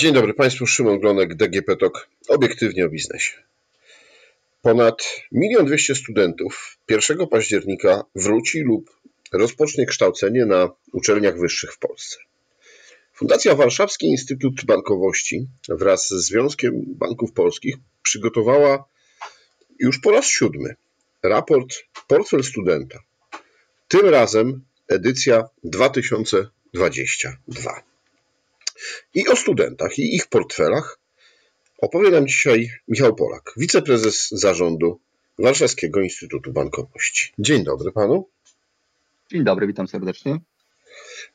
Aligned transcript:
Dzień 0.00 0.14
dobry 0.14 0.34
Państwu, 0.34 0.66
Szymon 0.66 1.00
Glonek, 1.00 1.34
DGP 1.34 1.76
TOK, 1.76 2.08
obiektywnie 2.28 2.86
o 2.86 2.88
biznesie. 2.88 3.36
Ponad 4.62 5.04
1 5.32 5.66
200 5.66 5.94
studentów 5.94 6.78
1 6.88 7.26
października 7.26 8.04
wróci 8.14 8.60
lub 8.60 8.90
rozpocznie 9.32 9.86
kształcenie 9.86 10.46
na 10.46 10.68
uczelniach 10.92 11.38
wyższych 11.38 11.72
w 11.72 11.78
Polsce. 11.78 12.16
Fundacja 13.14 13.54
Warszawski 13.54 14.06
Instytut 14.06 14.64
Bankowości 14.64 15.46
wraz 15.68 16.08
z 16.08 16.26
Związkiem 16.26 16.72
Banków 16.86 17.32
Polskich 17.32 17.76
przygotowała 18.02 18.84
już 19.78 20.00
po 20.00 20.10
raz 20.10 20.26
siódmy 20.26 20.74
raport 21.22 21.74
Portfel 22.08 22.44
Studenta. 22.44 22.98
Tym 23.88 24.08
razem 24.08 24.64
edycja 24.88 25.44
2022. 25.64 27.89
I 29.14 29.28
o 29.28 29.36
studentach 29.36 29.98
i 29.98 30.14
ich 30.14 30.26
portfelach 30.26 30.98
opowie 31.78 32.10
nam 32.10 32.26
dzisiaj 32.26 32.70
Michał 32.88 33.14
Polak, 33.14 33.52
wiceprezes 33.56 34.28
zarządu 34.30 35.00
Warszawskiego 35.38 36.00
Instytutu 36.00 36.52
Bankowości. 36.52 37.32
Dzień 37.38 37.64
dobry 37.64 37.92
panu. 37.92 38.28
Dzień 39.30 39.44
dobry, 39.44 39.66
witam 39.66 39.88
serdecznie. 39.88 40.38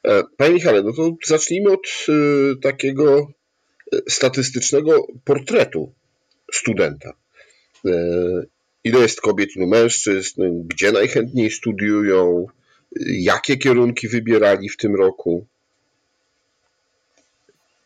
E, 0.03 0.23
panie 0.37 0.53
Michale, 0.53 0.83
no 0.83 0.93
to 0.93 1.15
zacznijmy 1.25 1.71
od 1.71 1.87
e, 2.09 2.11
takiego 2.61 3.31
e, 3.93 3.97
statystycznego 4.09 5.07
portretu 5.23 5.93
studenta. 6.53 7.13
Ile 8.83 8.99
jest 8.99 9.21
kobiet, 9.21 9.55
ilu 9.55 9.67
mężczyzn, 9.67 10.67
gdzie 10.67 10.91
najchętniej 10.91 11.51
studiują, 11.51 12.47
jakie 13.05 13.57
kierunki 13.57 14.07
wybierali 14.07 14.69
w 14.69 14.77
tym 14.77 14.95
roku? 14.95 15.47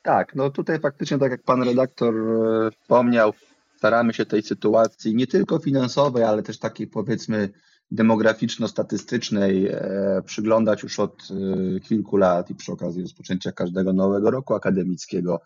Tak, 0.01 0.35
no 0.35 0.49
tutaj 0.49 0.79
faktycznie, 0.79 1.17
tak 1.17 1.31
jak 1.31 1.43
pan 1.43 1.63
redaktor 1.63 2.15
e, 2.15 2.71
wspomniał, 2.71 3.33
staramy 3.77 4.13
się 4.13 4.25
tej 4.25 4.43
sytuacji 4.43 5.15
nie 5.15 5.27
tylko 5.27 5.59
finansowej, 5.59 6.23
ale 6.23 6.43
też 6.43 6.59
takiej 6.59 6.87
powiedzmy 6.87 7.49
demograficzno-statystycznej 7.91 9.67
e, 9.67 10.21
przyglądać 10.25 10.83
już 10.83 10.99
od 10.99 11.27
e, 11.31 11.79
kilku 11.79 12.17
lat 12.17 12.49
i 12.49 12.55
przy 12.55 12.71
okazji 12.71 13.01
rozpoczęcia 13.01 13.51
każdego 13.51 13.93
nowego 13.93 14.31
roku 14.31 14.53
akademickiego. 14.53 15.41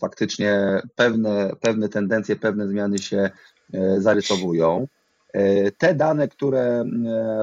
Faktycznie 0.00 0.82
pewne, 0.94 1.50
pewne 1.60 1.88
tendencje, 1.88 2.36
pewne 2.36 2.68
zmiany 2.68 2.98
się 2.98 3.30
zarysowują. 3.98 4.86
Te 5.78 5.94
dane, 5.94 6.28
które 6.28 6.60
e, 6.60 6.84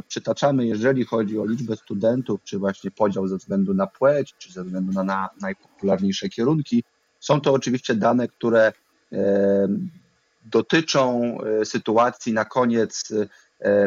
przytaczamy, 0.08 0.66
jeżeli 0.66 1.06
chodzi 1.06 1.40
o 1.40 1.46
liczbę 1.46 1.76
studentów, 1.76 2.44
czy 2.44 2.60
właśnie 2.60 2.92
podział 2.92 3.28
ze 3.28 3.38
względu 3.38 3.74
na 3.74 3.88
płeć, 3.88 4.36
czy 4.38 4.54
ze 4.54 4.64
względu 4.64 4.92
na, 4.92 5.04
na 5.04 5.30
najpopularniejsze 5.42 6.30
kierunki, 6.30 6.84
są 7.20 7.42
to 7.42 7.54
oczywiście 7.54 7.96
dane, 7.96 8.28
które 8.28 8.74
e, 9.14 9.68
dotyczą 10.46 11.38
e, 11.42 11.66
sytuacji 11.66 12.34
na 12.34 12.46
koniec 12.46 13.14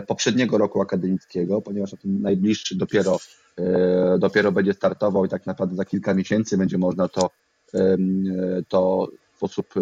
poprzedniego 0.06 0.59
roku 0.59 0.81
akademickiego, 0.81 1.62
ponieważ 1.62 1.91
ten 1.91 2.20
najbliższy 2.20 2.77
dopiero, 2.77 3.19
dopiero 4.19 4.53
będzie 4.53 4.75
startował 4.75 5.25
i 5.25 5.28
tak 5.28 5.47
naprawdę 5.47 5.77
za 5.77 5.84
kilka 5.84 6.14
miesięcy 6.14 6.59
będzie 6.59 6.78
można 6.78 7.09
to, 7.09 7.31
to 8.69 9.09
w 9.33 9.37
sposób 9.37 9.75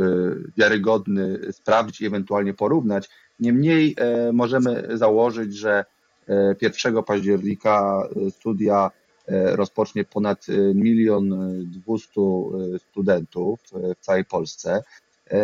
wiarygodny 0.56 1.52
sprawdzić 1.52 2.00
i 2.00 2.06
ewentualnie 2.06 2.54
porównać. 2.54 3.08
Niemniej 3.40 3.94
e, 3.98 4.32
możemy 4.32 4.88
założyć, 4.94 5.56
że 5.56 5.84
1 6.60 6.96
e, 6.96 7.02
października 7.02 8.02
e, 8.26 8.30
studia 8.30 8.90
rozpocznie 9.32 10.04
ponad 10.04 10.46
milion 10.74 11.30
dwustu 11.70 12.52
studentów 12.78 13.60
w 13.72 14.00
całej 14.00 14.24
Polsce. 14.24 14.82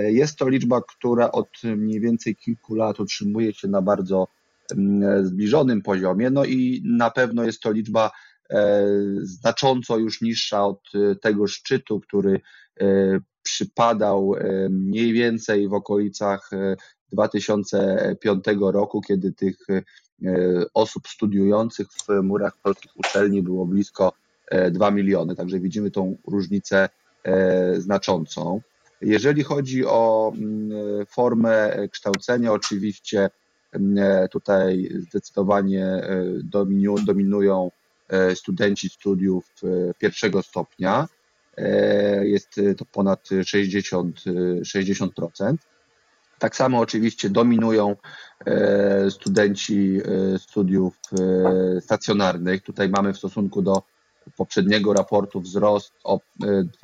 Jest 0.03 0.37
to 0.37 0.49
liczba, 0.49 0.81
która 0.89 1.33
od 1.33 1.49
mniej 1.77 2.01
więcej 2.01 2.37
kilku 2.37 2.75
lat 2.75 3.01
utrzymuje 3.01 3.53
się 3.53 3.69
na 3.69 3.83
bardzo 3.83 4.29
zbliżonym 5.23 5.83
poziomie, 5.83 6.31
no 6.31 6.45
i 6.45 6.83
na 6.85 7.11
pewno 7.11 7.45
jest 7.45 7.61
to 7.61 7.73
liczba 7.73 8.11
znacząco 9.23 9.99
już 9.99 10.21
niższa 10.21 10.67
od 10.67 10.81
tego 11.23 11.47
szczytu, 11.47 12.01
który 12.01 12.41
przypadał 13.43 14.35
mniej 14.71 15.13
więcej 15.13 15.69
w 15.69 15.75
okolicach 15.75 16.51
2005 17.13 18.45
roku, 18.61 19.01
kiedy 19.01 19.33
tych 19.33 19.57
e, 19.71 19.83
osób 20.75 21.09
studiujących 21.09 21.87
w 21.89 22.23
murach 22.23 22.57
polskich 22.63 22.93
uczelni 22.97 23.43
było 23.43 23.67
blisko 23.67 24.13
2 24.71 24.89
e, 24.89 24.93
miliony, 24.93 25.37
także 25.37 25.61
widzimy 25.61 25.91
tą 25.91 26.17
różnicę 26.27 26.89
e, 27.25 27.81
znaczącą. 27.81 28.61
Jeżeli 29.01 29.43
chodzi 29.43 29.87
o 29.87 30.33
mm, 30.35 31.07
formę 31.07 31.77
kształcenia, 31.91 32.53
oczywiście 32.53 33.31
mm, 33.73 34.29
tutaj 34.29 34.89
zdecydowanie 35.09 36.01
dominują 37.07 37.71
studenci 38.35 38.89
studiów 38.89 39.53
pierwszego 39.99 40.43
stopnia. 40.43 41.09
Jest 42.23 42.61
to 42.77 42.85
ponad 42.85 43.29
60, 43.45 44.25
60%. 44.63 45.57
Tak 46.39 46.57
samo 46.57 46.79
oczywiście 46.79 47.31
dominują 47.31 47.97
e, 48.47 49.11
studenci 49.11 50.01
e, 50.05 50.39
studiów 50.39 50.99
e, 51.13 51.81
stacjonarnych. 51.81 52.63
Tutaj 52.63 52.89
mamy 52.89 53.13
w 53.13 53.19
stosunku 53.19 53.63
do 53.63 53.83
poprzedniego 54.37 54.93
raportu 54.93 55.41
wzrost 55.41 55.93
o 56.05 56.21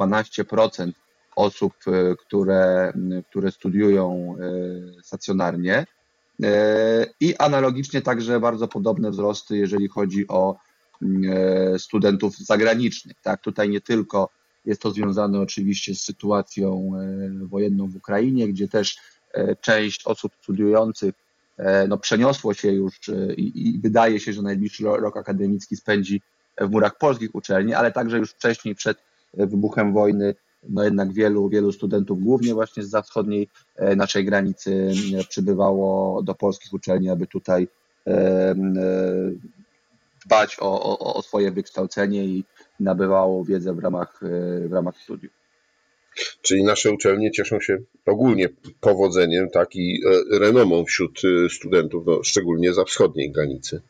12% 0.00 0.92
osób, 1.36 1.74
które, 2.18 2.92
które 3.30 3.50
studiują 3.50 4.36
stacjonarnie. 5.02 5.86
I 7.20 7.36
analogicznie 7.36 8.02
także 8.02 8.40
bardzo 8.40 8.68
podobne 8.68 9.10
wzrosty, 9.10 9.56
jeżeli 9.56 9.88
chodzi 9.88 10.28
o 10.28 10.56
studentów 11.78 12.38
zagranicznych. 12.38 13.16
Tak, 13.22 13.40
tutaj 13.40 13.68
nie 13.68 13.80
tylko 13.80 14.28
jest 14.64 14.82
to 14.82 14.90
związane 14.90 15.40
oczywiście 15.40 15.94
z 15.94 16.00
sytuacją 16.00 16.92
wojenną 17.42 17.88
w 17.88 17.96
Ukrainie, 17.96 18.48
gdzie 18.48 18.68
też 18.68 18.96
część 19.60 20.06
osób 20.06 20.32
studiujących 20.42 21.14
e, 21.56 21.88
no, 21.88 21.98
przeniosło 21.98 22.54
się 22.54 22.72
już 22.72 23.08
e, 23.08 23.34
i, 23.34 23.68
i 23.68 23.80
wydaje 23.80 24.20
się, 24.20 24.32
że 24.32 24.42
najbliższy 24.42 24.84
rok 24.84 25.16
akademicki 25.16 25.76
spędzi 25.76 26.22
w 26.60 26.70
murach 26.70 26.98
polskich 26.98 27.34
uczelni, 27.34 27.74
ale 27.74 27.92
także 27.92 28.18
już 28.18 28.30
wcześniej 28.30 28.74
przed 28.74 28.98
wybuchem 29.34 29.92
wojny 29.92 30.34
no 30.68 30.84
jednak 30.84 31.12
wielu, 31.12 31.48
wielu 31.48 31.72
studentów, 31.72 32.22
głównie 32.22 32.54
właśnie 32.54 32.82
z 32.82 33.04
wschodniej 33.04 33.48
naszej 33.96 34.24
granicy, 34.24 34.92
przybywało 35.28 36.22
do 36.22 36.34
polskich 36.34 36.72
uczelni, 36.72 37.10
aby 37.10 37.26
tutaj 37.26 37.68
dbać 40.24 40.56
o, 40.60 40.98
o, 40.98 41.14
o 41.14 41.22
swoje 41.22 41.50
wykształcenie 41.50 42.24
i 42.24 42.44
nabywało 42.80 43.44
wiedzę 43.44 43.74
w 43.74 43.78
ramach, 43.78 44.20
w 44.68 44.72
ramach 44.72 44.96
studiów. 44.96 45.41
Czyli 46.42 46.64
nasze 46.64 46.90
uczelnie 46.90 47.30
cieszą 47.30 47.60
się 47.60 47.78
ogólnie 48.06 48.48
powodzeniem 48.80 49.50
tak, 49.50 49.76
i 49.76 50.00
e, 50.32 50.38
renomą 50.38 50.84
wśród 50.84 51.20
e, 51.24 51.50
studentów, 51.50 52.06
no, 52.06 52.22
szczególnie 52.22 52.74
za 52.74 52.84
wschodniej 52.84 53.32
granicy. 53.32 53.80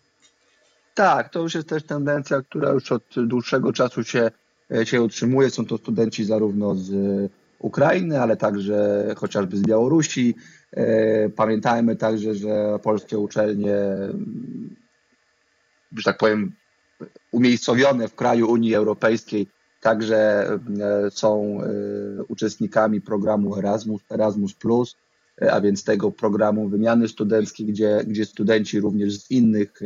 Tak, 0.94 1.28
to 1.28 1.41
już 1.41 1.55
jest 1.55 1.69
też 1.69 1.82
tendencja, 1.82 2.43
która 2.43 2.71
już 2.71 2.93
od 2.93 3.03
dłuższego 3.16 3.72
czasu 3.72 4.05
się, 4.05 4.31
e, 4.75 4.87
się 4.87 5.03
utrzymuje. 5.03 5.50
Są 5.50 5.66
to 5.66 5.78
studenci 5.78 6.25
zarówno 6.25 6.75
z 6.75 6.91
Ukrainy, 7.59 8.21
ale 8.21 8.37
także 8.37 9.06
chociażby 9.16 9.56
z 9.56 9.62
Białorusi. 9.62 10.34
Pamiętajmy 11.37 11.96
także, 11.96 12.35
że 12.35 12.79
polskie 12.82 13.19
uczelnie, 13.19 13.75
że 15.96 16.02
tak 16.05 16.19
powiem, 16.19 16.52
umiejscowione 17.31 18.08
w 18.08 18.14
kraju 18.14 18.50
Unii 18.50 18.75
Europejskiej 18.75 19.46
Także 19.82 20.49
e, 20.81 21.11
są 21.11 21.58
e, 21.61 22.25
uczestnikami 22.29 23.00
programu 23.00 23.58
Erasmus, 23.58 24.02
Erasmus, 24.11 24.55
e, 25.43 25.52
a 25.52 25.61
więc 25.61 25.84
tego 25.84 26.11
programu 26.11 26.69
wymiany 26.69 27.08
studenckiej, 27.08 27.67
gdzie, 27.67 28.00
gdzie 28.06 28.25
studenci 28.25 28.81
również 28.81 29.19
z 29.19 29.31
innych 29.31 29.81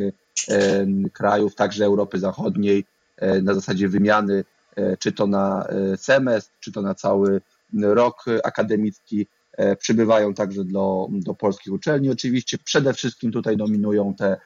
krajów, 1.13 1.55
także 1.55 1.85
Europy 1.85 2.19
Zachodniej, 2.19 2.85
na 3.43 3.55
zasadzie 3.55 3.89
wymiany, 3.89 4.45
czy 4.99 5.13
to 5.13 5.27
na 5.27 5.69
semestr, 5.97 6.53
czy 6.61 6.73
to 6.73 6.83
na 6.83 6.95
cały 6.95 7.41
rok 7.83 8.25
akademicki, 8.45 9.27
przybywają 9.79 10.35
także 10.35 10.65
do, 10.65 11.09
do 11.11 11.35
polskich 11.35 11.73
uczelni. 11.73 12.11
Oczywiście 12.11 12.59
przede 12.59 12.95
wszystkim 12.95 13.33
tutaj 13.33 13.57
dominują 13.57 14.15
te 14.15 14.37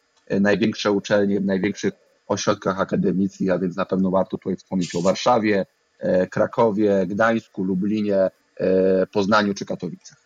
największe 0.40 0.92
uczelnie 0.92 1.40
w 1.40 1.44
największych 1.44 1.94
ośrodkach 2.30 2.80
akademickich, 2.80 3.50
a 3.50 3.58
więc 3.58 3.76
na 3.76 3.84
pewno 3.84 4.10
warto 4.10 4.38
tutaj 4.38 4.56
wspomnieć 4.56 4.94
o 4.94 5.02
Warszawie, 5.02 5.66
e, 5.98 6.26
Krakowie, 6.26 7.06
Gdańsku, 7.06 7.64
Lublinie, 7.64 8.30
e, 8.56 9.06
Poznaniu 9.06 9.54
czy 9.54 9.66
Katowicach. 9.66 10.18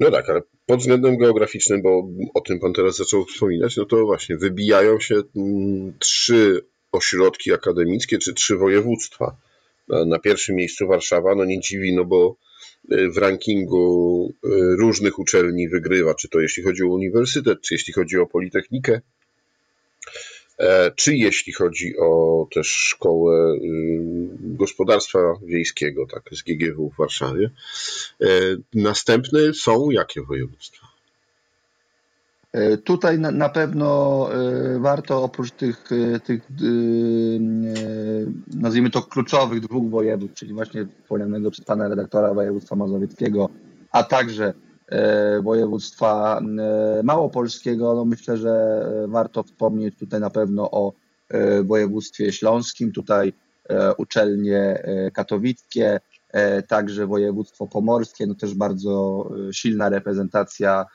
No 0.00 0.10
tak, 0.10 0.30
ale 0.30 0.40
pod 0.66 0.80
względem 0.80 1.18
geograficznym, 1.18 1.82
bo 1.82 2.08
o 2.34 2.40
tym 2.40 2.60
Pan 2.60 2.72
teraz 2.72 2.96
zaczął 2.96 3.24
wspominać, 3.24 3.76
no 3.76 3.84
to 3.84 4.06
właśnie 4.06 4.36
wybijają 4.36 5.00
się 5.00 5.22
mm, 5.36 5.98
trzy 5.98 6.66
ośrodki 6.92 7.52
akademickie 7.52 8.18
czy 8.18 8.34
trzy 8.34 8.56
województwa 8.56 9.36
Na 10.06 10.18
pierwszym 10.18 10.56
miejscu 10.56 10.86
Warszawa, 10.86 11.34
no 11.34 11.44
nie 11.44 11.60
dziwi, 11.60 11.94
no 11.94 12.04
bo 12.04 12.36
w 13.14 13.16
rankingu 13.16 14.32
różnych 14.78 15.18
uczelni 15.18 15.68
wygrywa, 15.68 16.14
czy 16.14 16.28
to 16.28 16.40
jeśli 16.40 16.62
chodzi 16.62 16.82
o 16.82 16.88
uniwersytet, 16.88 17.60
czy 17.60 17.74
jeśli 17.74 17.92
chodzi 17.92 18.18
o 18.18 18.26
politechnikę, 18.26 19.00
E, 19.00 19.19
czy 20.96 21.16
jeśli 21.16 21.52
chodzi 21.52 21.94
o 21.98 22.46
też 22.54 22.66
szkołę 22.66 23.54
y, 23.54 23.58
gospodarstwa 24.40 25.18
wiejskiego, 25.42 26.06
tak, 26.06 26.22
z 26.32 26.42
GGW 26.42 26.90
w 26.90 26.96
Warszawie. 26.96 27.50
E, 28.20 28.26
następne 28.74 29.54
są 29.54 29.90
jakie 29.90 30.22
województwa? 30.22 30.86
E, 32.52 32.76
tutaj 32.76 33.18
na, 33.18 33.48
pewno 33.48 34.28
warto 34.78 35.22
oprócz 35.22 35.50
tych, 35.50 35.84
tych 36.24 36.42
nazwijmy 38.54 38.90
to 38.90 39.02
kluczowych 39.02 39.60
dwóch 39.60 39.90
województw, 39.90 40.34
czyli 40.34 40.54
właśnie 40.54 40.86
wspomnianego 41.02 41.50
przez 41.50 41.64
pana 41.64 41.88
redaktora 41.88 42.34
województwa 42.34 42.76
mazowieckiego, 42.76 43.48
a 43.92 44.02
także 44.02 44.54
E, 44.54 44.69
województwa 45.42 46.40
e, 46.40 47.02
małopolskiego. 47.02 47.94
No 47.94 48.04
myślę, 48.04 48.36
że 48.36 48.50
e, 48.50 49.08
warto 49.08 49.42
wspomnieć 49.42 49.98
tutaj 49.98 50.20
na 50.20 50.30
pewno 50.30 50.70
o 50.70 50.92
województwie 51.64 52.32
śląskim, 52.32 52.92
tutaj 52.92 53.32
uczelnie 53.98 54.82
katowickie, 55.14 56.00
także 56.68 57.06
województwo 57.06 57.66
pomorskie, 57.66 58.26
no 58.26 58.34
też 58.34 58.54
bardzo 58.54 59.24
silna 59.52 59.88
reprezentacja 59.88 60.86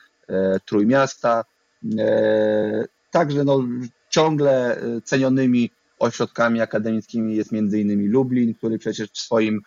Trójmiasta. 0.66 1.44
Także 3.10 3.44
no, 3.44 3.64
ciągle 4.10 4.80
cenionymi 5.04 5.70
ośrodkami 5.98 6.60
akademickimi 6.60 7.36
jest 7.36 7.52
innymi 7.52 8.08
Lublin, 8.08 8.54
który 8.54 8.78
przecież 8.78 9.10
w, 9.10 9.18
swoim, 9.18 9.60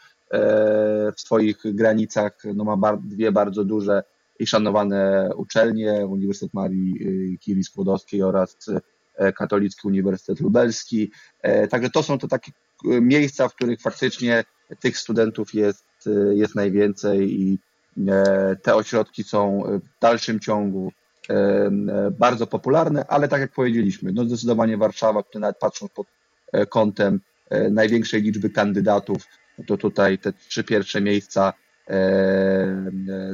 w 1.17 1.21
swoich 1.21 1.57
granicach 1.65 2.37
no, 2.55 2.75
ma 2.75 2.97
dwie 2.97 3.31
bardzo 3.31 3.63
duże 3.63 4.03
i 4.39 4.47
szanowane 4.47 5.29
uczelnie, 5.35 6.07
Uniwersytet 6.07 6.53
Marii 6.53 7.07
y, 7.33 7.37
Curie 7.37 7.63
Skłodowskiej 7.63 8.23
oraz 8.23 8.57
e, 9.15 9.33
Katolicki 9.33 9.87
Uniwersytet 9.87 10.39
Lubelski. 10.39 11.11
E, 11.41 11.67
także 11.67 11.89
to 11.89 12.03
są 12.03 12.17
to 12.17 12.27
takie 12.27 12.51
e, 12.85 13.01
miejsca, 13.01 13.47
w 13.47 13.55
których 13.55 13.81
faktycznie 13.81 14.43
tych 14.79 14.97
studentów 14.97 15.53
jest, 15.53 15.85
jest 16.31 16.55
najwięcej 16.55 17.41
i 17.41 17.59
te 18.63 18.75
ośrodki 18.75 19.23
są 19.23 19.63
w 19.65 20.01
dalszym 20.01 20.39
ciągu 20.39 20.91
bardzo 22.19 22.47
popularne, 22.47 23.05
ale 23.07 23.27
tak 23.27 23.41
jak 23.41 23.51
powiedzieliśmy, 23.51 24.11
no 24.13 24.25
zdecydowanie 24.25 24.77
Warszawa, 24.77 25.23
tutaj 25.23 25.41
nawet 25.41 25.57
patrząc 25.57 25.91
pod 25.91 26.07
kątem 26.69 27.21
największej 27.71 28.21
liczby 28.21 28.49
kandydatów, 28.49 29.23
to 29.67 29.77
tutaj 29.77 30.19
te 30.19 30.33
trzy 30.33 30.63
pierwsze 30.63 31.01
miejsca 31.01 31.53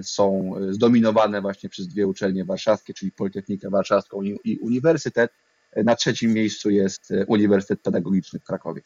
są 0.04 0.56
zdominowane 0.70 1.42
właśnie 1.42 1.70
przez 1.70 1.88
dwie 1.88 2.08
uczelnie 2.08 2.46
warszawskie, 2.46 2.94
czyli 2.94 3.12
Politechnikę 3.12 3.70
Warszawską 3.70 4.22
i 4.22 4.58
Uniwersytet. 4.58 5.32
Na 5.76 5.96
trzecim 5.96 6.34
miejscu 6.34 6.70
jest 6.70 7.14
Uniwersytet 7.28 7.82
Pedagogiczny 7.82 8.40
w 8.40 8.44
Krakowie. 8.44 8.82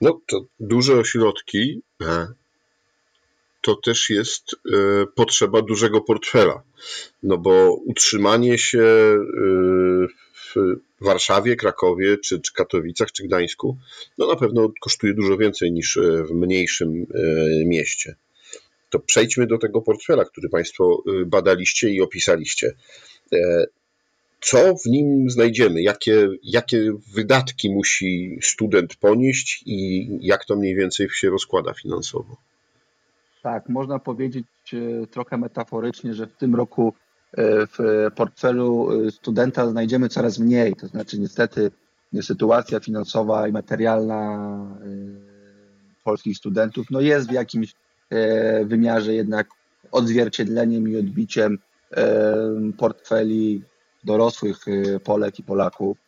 No 0.00 0.20
to 0.26 0.46
duże 0.60 0.98
ośrodki, 0.98 1.82
e, 2.02 2.26
to 3.60 3.76
też 3.76 4.10
jest 4.10 4.52
e, 4.52 4.56
potrzeba 5.14 5.62
dużego 5.62 6.00
portfela. 6.00 6.62
No 7.22 7.38
bo 7.38 7.74
utrzymanie 7.74 8.58
się 8.58 8.82
e, 8.82 9.16
w 10.34 10.54
Warszawie, 11.00 11.56
Krakowie, 11.56 12.18
czy, 12.18 12.40
czy 12.40 12.52
Katowicach, 12.52 13.12
czy 13.12 13.24
Gdańsku, 13.24 13.76
no 14.18 14.26
na 14.26 14.36
pewno 14.36 14.72
kosztuje 14.80 15.14
dużo 15.14 15.36
więcej 15.36 15.72
niż 15.72 15.98
w 16.28 16.30
mniejszym 16.30 17.06
mieście 17.64 18.16
to 18.90 18.98
przejdźmy 18.98 19.46
do 19.46 19.58
tego 19.58 19.82
portfela, 19.82 20.24
który 20.24 20.48
Państwo 20.48 21.02
y, 21.22 21.26
badaliście 21.26 21.90
i 21.90 22.00
opisaliście. 22.00 22.72
E, 23.32 23.66
co 24.40 24.74
w 24.84 24.86
nim 24.86 25.30
znajdziemy? 25.30 25.82
Jakie, 25.82 26.28
jakie 26.42 26.92
wydatki 27.14 27.74
musi 27.74 28.38
student 28.42 28.96
ponieść 28.96 29.62
i 29.66 30.08
jak 30.20 30.44
to 30.44 30.56
mniej 30.56 30.74
więcej 30.74 31.08
się 31.10 31.30
rozkłada 31.30 31.74
finansowo? 31.74 32.36
Tak, 33.42 33.68
można 33.68 33.98
powiedzieć 33.98 34.46
e, 34.72 35.06
trochę 35.06 35.36
metaforycznie, 35.36 36.14
że 36.14 36.26
w 36.26 36.36
tym 36.36 36.54
roku 36.54 36.92
e, 37.32 37.66
w 37.66 38.08
portfelu 38.16 38.88
studenta 39.10 39.70
znajdziemy 39.70 40.08
coraz 40.08 40.38
mniej. 40.38 40.74
To 40.74 40.86
znaczy, 40.86 41.18
niestety, 41.18 41.70
sytuacja 42.22 42.80
finansowa 42.80 43.48
i 43.48 43.52
materialna 43.52 44.58
polskich 46.04 46.36
studentów 46.36 46.86
no 46.90 47.00
jest 47.00 47.28
w 47.28 47.32
jakimś 47.32 47.74
wymiarze 48.64 49.14
jednak 49.14 49.48
odzwierciedleniem 49.92 50.88
i 50.88 50.96
odbiciem 50.96 51.58
e, 51.90 52.36
portfeli 52.78 53.62
dorosłych 54.04 54.56
e, 54.68 55.00
Polek 55.00 55.38
i 55.38 55.42
Polaków. 55.42 55.98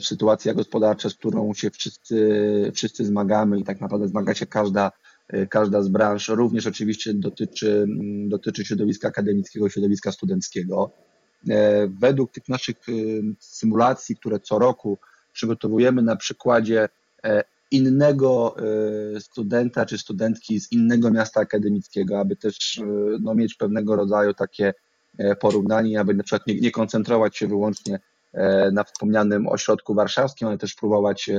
Sytuacja 0.00 0.54
gospodarcza, 0.54 1.10
z 1.10 1.14
którą 1.14 1.54
się 1.54 1.70
wszyscy, 1.70 2.70
wszyscy 2.74 3.04
zmagamy 3.04 3.58
i 3.58 3.64
tak 3.64 3.80
naprawdę 3.80 4.08
zmaga 4.08 4.34
się 4.34 4.46
każda, 4.46 4.92
każda 5.50 5.82
z 5.82 5.88
branż, 5.88 6.28
również 6.28 6.66
oczywiście 6.66 7.14
dotyczy, 7.14 7.86
dotyczy 8.26 8.64
środowiska 8.64 9.08
akademickiego, 9.08 9.68
środowiska 9.68 10.12
studenckiego. 10.12 10.90
Według 11.88 12.32
tych 12.32 12.48
naszych 12.48 12.76
symulacji, 13.40 14.16
które 14.16 14.40
co 14.40 14.58
roku 14.58 14.98
przygotowujemy 15.32 16.02
na 16.02 16.16
przykładzie 16.16 16.88
innego 17.74 18.56
e, 19.16 19.20
studenta 19.20 19.86
czy 19.86 19.98
studentki 19.98 20.60
z 20.60 20.72
innego 20.72 21.10
miasta 21.10 21.40
akademickiego, 21.40 22.20
aby 22.20 22.36
też 22.36 22.78
e, 22.78 22.84
no, 23.20 23.34
mieć 23.34 23.54
pewnego 23.54 23.96
rodzaju 23.96 24.34
takie 24.34 24.74
e, 25.18 25.36
porównanie, 25.36 26.00
aby 26.00 26.14
na 26.14 26.22
przykład 26.22 26.46
nie, 26.46 26.60
nie 26.60 26.70
koncentrować 26.70 27.36
się 27.36 27.46
wyłącznie 27.46 28.00
na 28.72 28.84
wspomnianym 28.84 29.48
ośrodku 29.48 29.94
warszawskim, 29.94 30.48
ale 30.48 30.58
też 30.58 30.74
próbować 30.74 31.30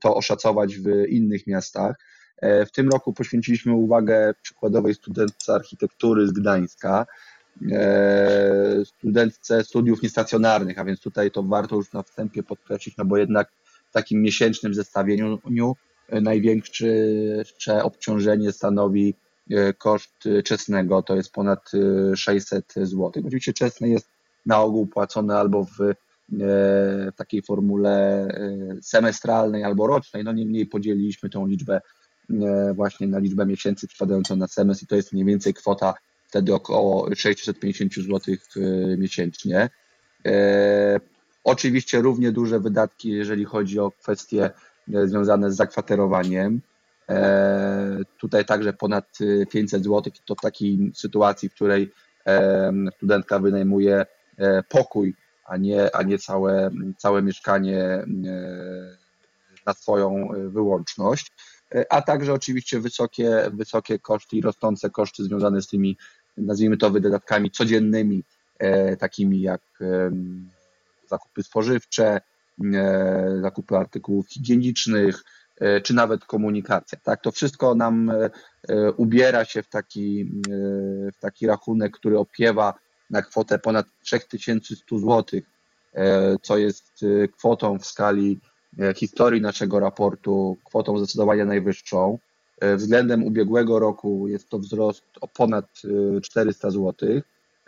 to 0.00 0.16
oszacować 0.16 0.76
w 0.76 0.88
innych 1.08 1.46
miastach. 1.46 1.96
W 2.42 2.70
tym 2.74 2.88
roku 2.88 3.12
poświęciliśmy 3.12 3.72
uwagę 3.72 4.34
przykładowej 4.42 4.94
studentce 4.94 5.54
architektury 5.54 6.28
z 6.28 6.32
Gdańska, 6.32 7.06
studentce 8.84 9.64
studiów 9.64 10.02
niestacjonarnych, 10.02 10.78
a 10.78 10.84
więc 10.84 11.00
tutaj 11.00 11.30
to 11.30 11.42
warto 11.42 11.76
już 11.76 11.92
na 11.92 12.02
wstępie 12.02 12.42
podkreślić, 12.42 12.96
no 12.96 13.04
bo 13.04 13.16
jednak 13.16 13.48
takim 13.92 14.22
miesięcznym 14.22 14.74
zestawieniu 14.74 15.76
e, 16.08 16.20
największe 16.20 17.82
obciążenie 17.82 18.52
stanowi 18.52 19.14
e, 19.50 19.72
koszt 19.72 20.24
czesnego, 20.44 21.02
to 21.02 21.16
jest 21.16 21.32
ponad 21.32 21.70
600 22.16 22.76
e, 22.76 22.86
zł. 22.86 23.12
Oczywiście 23.26 23.52
czesne 23.52 23.88
jest 23.88 24.08
na 24.46 24.60
ogół 24.60 24.86
płacone 24.86 25.38
albo 25.38 25.64
w 25.64 25.78
takiej 27.16 27.42
formule 27.42 28.28
semestralnej 28.82 29.64
albo 29.64 29.86
rocznej. 29.86 30.24
No 30.24 30.32
niemniej 30.32 30.66
podzieliliśmy 30.66 31.30
tą 31.30 31.46
liczbę 31.46 31.80
właśnie 32.74 33.06
na 33.06 33.18
liczbę 33.18 33.46
miesięcy 33.46 33.88
przypadającą 33.88 34.36
na 34.36 34.46
semestr 34.46 34.84
i 34.84 34.86
to 34.86 34.96
jest 34.96 35.12
mniej 35.12 35.24
więcej 35.24 35.54
kwota 35.54 35.94
wtedy 36.28 36.54
około 36.54 37.14
650 37.14 37.94
zł 37.94 38.34
miesięcznie. 38.98 39.68
Oczywiście 41.46 42.02
równie 42.02 42.32
duże 42.32 42.60
wydatki, 42.60 43.10
jeżeli 43.10 43.44
chodzi 43.44 43.78
o 43.78 43.90
kwestie 43.90 44.50
e, 44.94 45.08
związane 45.08 45.52
z 45.52 45.56
zakwaterowaniem. 45.56 46.60
E, 47.08 47.98
tutaj 48.18 48.44
także 48.44 48.72
ponad 48.72 49.18
500 49.50 49.84
zł 49.84 50.12
to 50.24 50.34
w 50.34 50.40
takiej 50.40 50.92
sytuacji, 50.94 51.48
w 51.48 51.54
której 51.54 51.92
e, 52.26 52.72
studentka 52.96 53.38
wynajmuje 53.38 54.06
pokój, 54.68 55.14
a 55.44 55.56
nie, 55.56 55.96
a 55.96 56.02
nie 56.02 56.18
całe, 56.18 56.70
całe 56.98 57.22
mieszkanie 57.22 58.04
na 59.66 59.74
swoją 59.74 60.28
wyłączność. 60.48 61.32
A 61.90 62.02
także 62.02 62.32
oczywiście 62.32 62.80
wysokie, 62.80 63.50
wysokie 63.52 63.98
koszty 63.98 64.36
i 64.36 64.40
rosnące 64.40 64.90
koszty 64.90 65.24
związane 65.24 65.62
z 65.62 65.66
tymi, 65.66 65.96
nazwijmy 66.36 66.76
to, 66.76 66.90
wydatkami 66.90 67.50
codziennymi, 67.50 68.24
takimi 68.98 69.40
jak 69.40 69.62
zakupy 71.08 71.42
spożywcze, 71.42 72.20
e, 72.74 73.38
zakupy 73.42 73.76
artykułów 73.76 74.28
higienicznych, 74.28 75.24
e, 75.60 75.80
czy 75.80 75.94
nawet 75.94 76.24
komunikacja. 76.24 76.98
Tak? 77.02 77.22
To 77.22 77.32
wszystko 77.32 77.74
nam 77.74 78.10
e, 78.68 78.92
ubiera 78.92 79.44
się 79.44 79.62
w 79.62 79.68
taki, 79.68 80.30
w 81.16 81.20
taki 81.20 81.46
rachunek, 81.46 81.92
który 81.92 82.18
opiewa 82.18 82.74
na 83.10 83.22
kwotę 83.22 83.58
ponad 83.58 83.86
3100 84.02 84.98
zł, 84.98 85.40
co 86.42 86.58
jest 86.58 87.04
kwotą 87.38 87.78
w 87.78 87.86
skali 87.86 88.40
historii 88.96 89.40
naszego 89.40 89.80
raportu, 89.80 90.56
kwotą 90.64 90.98
zdecydowanie 90.98 91.44
najwyższą. 91.44 92.18
Względem 92.76 93.24
ubiegłego 93.24 93.78
roku 93.78 94.28
jest 94.28 94.48
to 94.48 94.58
wzrost 94.58 95.04
o 95.20 95.28
ponad 95.28 95.66
400 96.22 96.70
zł. 96.70 96.94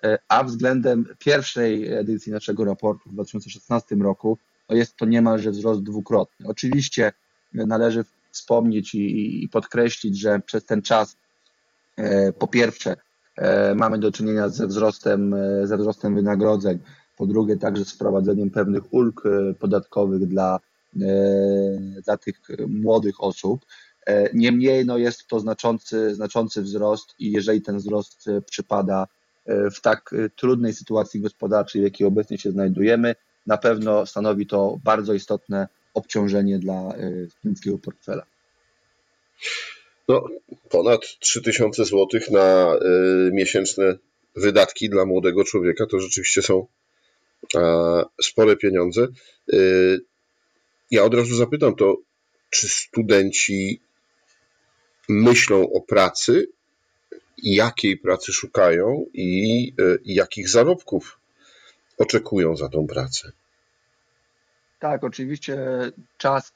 E, 0.05 0.19
a 0.29 0.45
względem 0.45 1.05
pierwszej 1.19 1.93
edycji 1.93 2.33
naszego 2.33 2.65
raportu 2.65 3.11
w 3.11 3.13
2016 3.13 3.95
roku 3.95 4.39
no 4.69 4.77
jest 4.77 4.97
to 4.97 5.07
niemalże 5.07 5.51
wzrost 5.51 5.83
dwukrotny. 5.83 6.49
Oczywiście 6.49 7.13
należy 7.53 8.05
wspomnieć 8.31 8.95
i, 8.95 9.45
i 9.45 9.49
podkreślić, 9.49 10.21
że 10.21 10.41
przez 10.41 10.65
ten 10.65 10.83
czas 10.83 11.17
po 12.39 12.49
pierwsze 12.49 12.97
mamy 13.77 13.99
do 13.99 14.13
czynienia 14.13 14.49
ze 14.49 14.67
wzrostem, 14.67 15.35
ze 15.65 15.77
wzrostem 15.77 16.15
wynagrodzeń, 16.15 16.79
po 17.17 17.27
drugie 17.27 17.57
także 17.57 17.85
z 17.85 17.93
wprowadzeniem 17.93 18.51
pewnych 18.51 18.93
ulg 18.93 19.23
podatkowych 19.59 20.27
dla, 20.27 20.61
dla 22.05 22.17
tych 22.17 22.41
młodych 22.69 23.23
osób. 23.23 23.67
Niemniej 24.35 24.87
no 24.87 24.99
jest 24.99 25.27
to 25.27 25.41
znaczący, 25.41 26.15
znaczący 26.15 26.63
wzrost 26.63 27.15
i 27.19 27.33
jeżeli 27.33 27.63
ten 27.63 27.79
wzrost 27.79 28.25
przypada 28.47 29.07
w 29.49 29.81
tak 29.81 30.15
trudnej 30.37 30.73
sytuacji 30.73 31.21
gospodarczej, 31.21 31.81
w 31.81 31.85
jakiej 31.85 32.07
obecnie 32.07 32.39
się 32.39 32.51
znajdujemy, 32.51 33.15
na 33.47 33.59
pewno 33.59 34.07
stanowi 34.07 34.47
to 34.47 34.79
bardzo 34.85 35.15
istotne 35.15 35.69
obciążenie 35.95 36.59
dla 36.59 36.93
studenckiego 37.29 37.79
portfela. 37.79 38.27
No, 40.09 40.29
ponad 40.71 41.01
3000 41.21 41.85
zł 41.85 42.07
na 42.31 42.77
miesięczne 43.33 43.99
wydatki 44.37 44.91
dla 44.91 45.05
młodego 45.05 45.45
człowieka 45.45 45.87
to 45.87 46.01
rzeczywiście 46.01 46.43
są 46.43 46.67
spore 48.23 48.57
pieniądze. 48.57 49.09
Ja 50.91 51.05
od 51.05 51.15
razu 51.15 51.37
zapytam 51.37 51.75
to, 51.75 51.97
czy 52.51 52.69
studenci 52.69 53.81
myślą 55.09 55.73
o 55.73 55.81
pracy, 55.81 56.49
jakiej 57.43 57.97
pracy 57.97 58.33
szukają 58.33 59.05
i, 59.15 59.73
i 60.05 60.15
jakich 60.15 60.49
zarobków 60.49 61.19
oczekują 61.99 62.57
za 62.57 62.69
tą 62.69 62.87
pracę? 62.87 63.33
Tak, 64.79 65.05
oczywiście 65.05 65.59
czas 66.19 66.53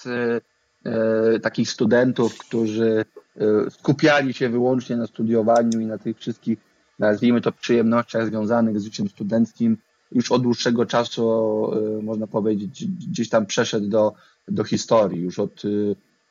e, 0.85 1.41
takich 1.41 1.71
studentów, 1.71 2.39
którzy 2.39 3.05
e, 3.37 3.71
skupiali 3.71 4.35
się 4.35 4.49
wyłącznie 4.49 4.97
na 4.97 5.07
studiowaniu 5.07 5.81
i 5.81 5.87
na 5.87 5.99
tych 5.99 6.19
wszystkich, 6.19 6.59
nazwijmy 6.99 7.41
to, 7.41 7.53
przyjemnościach 7.53 8.27
związanych 8.27 8.81
z 8.81 8.85
życiem 8.85 9.09
studenckim, 9.09 9.77
już 10.13 10.33
od 10.33 10.43
dłuższego 10.43 10.87
czasu, 10.87 11.71
e, 11.75 12.03
można 12.03 12.27
powiedzieć, 12.27 12.85
gdzieś 12.87 13.29
tam 13.29 13.47
przeszedł 13.47 13.89
do, 13.89 14.13
do 14.49 14.65
historii. 14.65 15.23
Już 15.23 15.39
od 15.39 15.63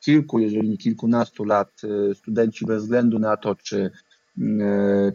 kilku, 0.00 0.38
jeżeli 0.38 0.68
nie 0.68 0.78
kilkunastu 0.78 1.44
lat 1.44 1.82
studenci 2.14 2.66
bez 2.66 2.82
względu 2.82 3.18
na 3.18 3.36
to, 3.36 3.54
czy, 3.54 3.90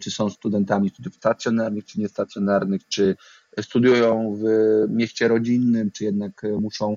czy 0.00 0.10
są 0.10 0.30
studentami 0.30 0.88
studiów 0.88 1.14
stacjonarnych, 1.14 1.84
czy 1.84 2.00
niestacjonarnych, 2.00 2.88
czy 2.88 3.16
studiują 3.60 4.38
w 4.42 4.44
mieście 4.88 5.28
rodzinnym, 5.28 5.90
czy 5.90 6.04
jednak 6.04 6.42
muszą 6.60 6.96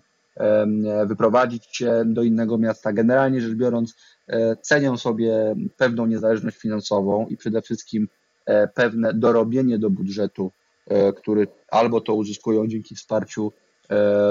wyprowadzić 1.06 1.66
się 1.72 2.04
do 2.06 2.24
innego 2.24 2.58
miasta. 2.58 2.94
Generalnie 2.94 3.42
rzecz 3.42 3.54
biorąc, 3.54 3.96
e, 4.28 4.56
cenią 4.56 4.98
sobie 4.98 5.56
pewną 5.78 6.06
niezależność 6.06 6.58
finansową 6.58 7.28
i 7.28 7.38
przede 7.38 7.62
wszystkim 7.62 8.08
e, 8.46 8.68
pewne 8.68 9.14
dorobienie 9.14 9.80
do 9.80 9.90
budżetu, 9.90 10.52
e, 10.88 11.14
który 11.14 11.48
albo 11.68 12.02
to 12.02 12.16
uzyskują 12.16 12.68
dzięki 12.68 12.96
wsparciu 12.96 13.52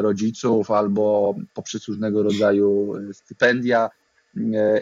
rodziców, 0.01 0.71
albo 0.71 1.35
poprzez 1.55 1.89
różnego 1.89 2.23
rodzaju 2.23 2.93
stypendia. 3.13 3.91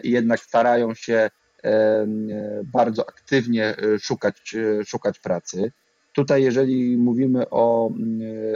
Jednak 0.03 0.39
starają 0.39 0.93
się 0.93 1.29
bardzo 2.63 3.09
aktywnie 3.09 3.75
szukać, 3.99 4.55
szukać 4.85 5.19
pracy. 5.19 5.71
Tutaj, 6.13 6.43
jeżeli 6.43 6.97
mówimy 6.97 7.49
o 7.49 7.91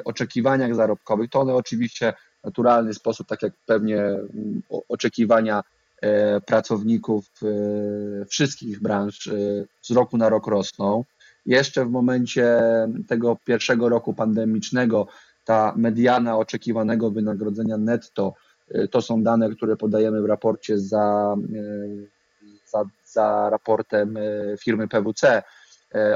oczekiwaniach 0.06 0.76
zarobkowych, 0.76 1.30
to 1.30 1.40
one 1.40 1.54
oczywiście 1.54 2.14
naturalny 2.44 2.94
sposób, 2.94 3.28
tak 3.28 3.42
jak 3.42 3.54
pewnie 3.66 4.00
mm, 4.00 4.62
oczekiwania 4.90 5.64
e, 6.02 6.42
pracowników 6.42 7.26
e, 7.44 8.26
wszystkich 8.26 8.82
branż 8.82 9.28
e, 9.28 9.32
z 9.82 9.92
roku 9.92 10.18
na 10.18 10.30
rok 10.30 10.48
rosną. 10.48 11.06
Jeszcze 11.46 11.86
w 11.86 11.90
momencie 11.90 12.62
tego 13.08 13.38
pierwszego 13.46 13.90
roku 13.90 14.14
pandemicznego 14.14 15.08
ta 15.46 15.74
mediana 15.78 16.38
oczekiwanego 16.38 17.12
wynagrodzenia 17.12 17.78
netto 17.78 18.34
to 18.92 19.02
są 19.02 19.24
dane, 19.24 19.50
które 19.50 19.78
podajemy 19.78 20.22
w 20.22 20.26
raporcie 20.26 20.80
za, 20.80 21.36
za, 22.74 22.86
za 23.06 23.50
raportem 23.50 24.18
firmy 24.64 24.88
PWC. 24.88 25.44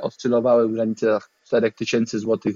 Oscylowały 0.02 0.68
w 0.68 0.74
granicach 0.74 1.30
4000 1.44 2.20
zł 2.20 2.54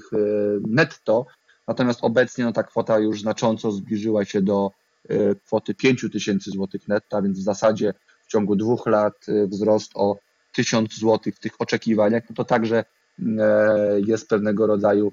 netto, 0.67 1.25
Natomiast 1.67 1.99
obecnie 2.03 2.45
no, 2.45 2.51
ta 2.51 2.63
kwota 2.63 2.99
już 2.99 3.21
znacząco 3.21 3.71
zbliżyła 3.71 4.25
się 4.25 4.41
do 4.41 4.71
e, 5.09 5.35
kwoty 5.35 5.73
5 5.75 6.05
tysięcy 6.11 6.51
złotych 6.51 6.87
netto, 6.87 7.21
więc 7.21 7.39
w 7.39 7.43
zasadzie 7.43 7.93
w 8.23 8.27
ciągu 8.27 8.55
dwóch 8.55 8.87
lat 8.87 9.13
e, 9.27 9.47
wzrost 9.47 9.91
o 9.95 10.17
1000 10.51 10.99
złotych 10.99 11.35
w 11.35 11.39
tych 11.39 11.51
oczekiwaniach, 11.59 12.23
no 12.29 12.35
to 12.35 12.45
także 12.45 12.83
e, 13.19 14.01
jest 14.05 14.29
pewnego 14.29 14.67
rodzaju 14.67 15.11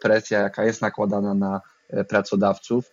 presja, 0.00 0.40
jaka 0.40 0.64
jest 0.64 0.82
nakładana 0.82 1.34
na 1.34 1.60
pracodawców, 2.08 2.90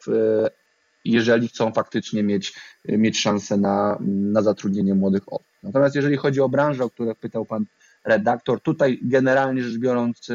jeżeli 1.11 1.47
chcą 1.47 1.71
faktycznie 1.73 2.23
mieć, 2.23 2.53
mieć 2.85 3.19
szansę 3.19 3.57
na, 3.57 3.97
na 4.07 4.41
zatrudnienie 4.41 4.95
młodych 4.95 5.33
osób. 5.33 5.47
Natomiast 5.63 5.95
jeżeli 5.95 6.17
chodzi 6.17 6.41
o 6.41 6.49
branżę, 6.49 6.83
o 6.83 6.89
którą 6.89 7.15
pytał 7.15 7.45
Pan 7.45 7.65
redaktor, 8.05 8.61
tutaj 8.61 8.99
generalnie 9.01 9.63
rzecz 9.63 9.77
biorąc 9.77 10.29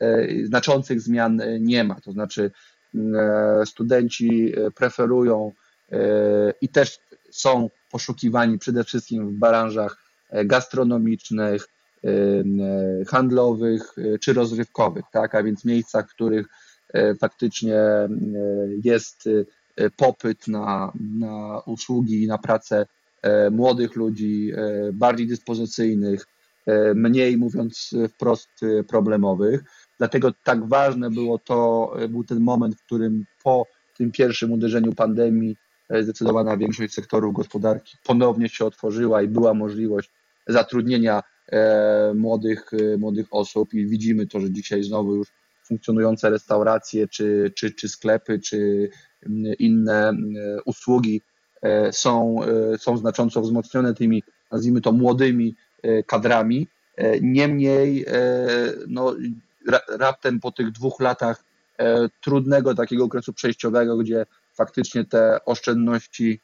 E, 0.00 0.26
znaczących 0.46 1.00
zmian 1.00 1.40
e, 1.40 1.60
nie 1.60 1.84
ma. 1.84 2.00
To 2.00 2.12
znaczy, 2.12 2.50
e, 2.94 3.66
studenci 3.66 4.52
preferują 4.74 5.52
i 6.60 6.68
też 6.68 6.98
są 7.30 7.70
poszukiwani 7.90 8.58
przede 8.58 8.84
wszystkim 8.84 9.28
w 9.28 9.38
branżach 9.38 9.96
gastronomicznych, 10.44 11.68
handlowych 13.08 13.94
czy 14.20 14.32
rozrywkowych, 14.32 15.04
tak? 15.12 15.34
a 15.34 15.42
więc 15.42 15.64
miejscach, 15.64 16.08
w 16.08 16.14
których 16.14 16.46
faktycznie 17.20 17.78
jest 18.84 19.28
popyt 19.96 20.48
na, 20.48 20.92
na 21.18 21.60
usługi, 21.66 22.26
na 22.26 22.38
pracę 22.38 22.86
młodych 23.50 23.96
ludzi, 23.96 24.52
bardziej 24.92 25.26
dyspozycyjnych, 25.26 26.26
mniej 26.94 27.36
mówiąc 27.36 27.94
wprost 28.14 28.50
problemowych. 28.88 29.64
Dlatego 29.98 30.32
tak 30.44 30.68
ważne 30.68 31.10
było 31.10 31.38
to, 31.38 31.92
e, 31.98 32.08
był 32.08 32.24
ten 32.24 32.40
moment, 32.40 32.74
w 32.74 32.84
którym 32.84 33.24
po 33.44 33.66
tym 33.96 34.10
pierwszym 34.12 34.52
uderzeniu 34.52 34.92
pandemii 34.92 35.56
e, 35.88 36.02
zdecydowana 36.02 36.56
większość 36.56 36.94
sektorów 36.94 37.34
gospodarki 37.34 37.96
ponownie 38.04 38.48
się 38.48 38.64
otworzyła 38.64 39.22
i 39.22 39.28
była 39.28 39.54
możliwość 39.54 40.10
zatrudnienia 40.46 41.22
e, 41.52 42.12
młodych, 42.14 42.70
młodych 42.98 43.26
osób 43.30 43.74
i 43.74 43.86
widzimy 43.86 44.26
to, 44.26 44.40
że 44.40 44.50
dzisiaj 44.50 44.82
znowu 44.82 45.14
już 45.14 45.28
funkcjonujące 45.66 46.30
restauracje, 46.30 47.08
czy, 47.08 47.52
czy, 47.56 47.70
czy 47.70 47.88
sklepy, 47.88 48.38
czy 48.38 48.88
inne 49.58 50.12
usługi 50.64 51.22
są, 51.90 52.40
są 52.78 52.96
znacząco 52.96 53.40
wzmocnione 53.40 53.94
tymi, 53.94 54.22
nazwijmy 54.52 54.80
to, 54.80 54.92
młodymi 54.92 55.56
kadrami. 56.06 56.68
Niemniej 57.20 58.06
no, 58.88 59.14
raptem 59.88 60.40
po 60.40 60.52
tych 60.52 60.70
dwóch 60.72 61.00
latach 61.00 61.44
e, 61.78 62.08
trudnego 62.20 62.74
takiego 62.74 63.04
okresu 63.04 63.32
przejściowego, 63.32 63.96
gdzie 63.96 64.26
faktycznie 64.54 65.04
te 65.04 65.44
oszczędności, 65.44 66.40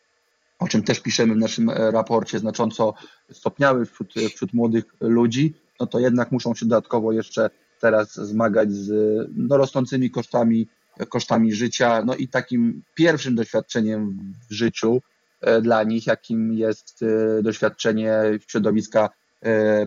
o 0.58 0.68
czym 0.68 0.82
też 0.82 1.00
piszemy 1.00 1.34
w 1.34 1.38
naszym 1.38 1.70
e, 1.70 1.90
raporcie, 1.90 2.38
znacząco 2.38 2.94
stopniały 3.32 3.86
wśród, 3.86 4.14
wśród 4.34 4.54
młodych 4.54 4.84
ludzi, 5.00 5.54
no 5.80 5.86
to 5.86 6.00
jednak 6.00 6.32
muszą 6.32 6.54
się 6.54 6.66
dodatkowo 6.66 7.12
jeszcze 7.12 7.50
teraz 7.80 8.14
zmagać 8.14 8.72
z 8.72 8.90
no, 9.36 9.56
rosnącymi 9.56 10.10
kosztami, 10.10 10.68
kosztami 11.08 11.52
życia, 11.52 12.02
no 12.06 12.14
i 12.14 12.28
takim 12.28 12.82
pierwszym 12.94 13.34
doświadczeniem 13.34 14.18
w 14.50 14.54
życiu 14.54 15.02
e, 15.40 15.60
dla 15.60 15.82
nich, 15.82 16.06
jakim 16.06 16.52
jest 16.52 17.04
doświadczenie 17.42 18.14
środowiska 18.48 19.10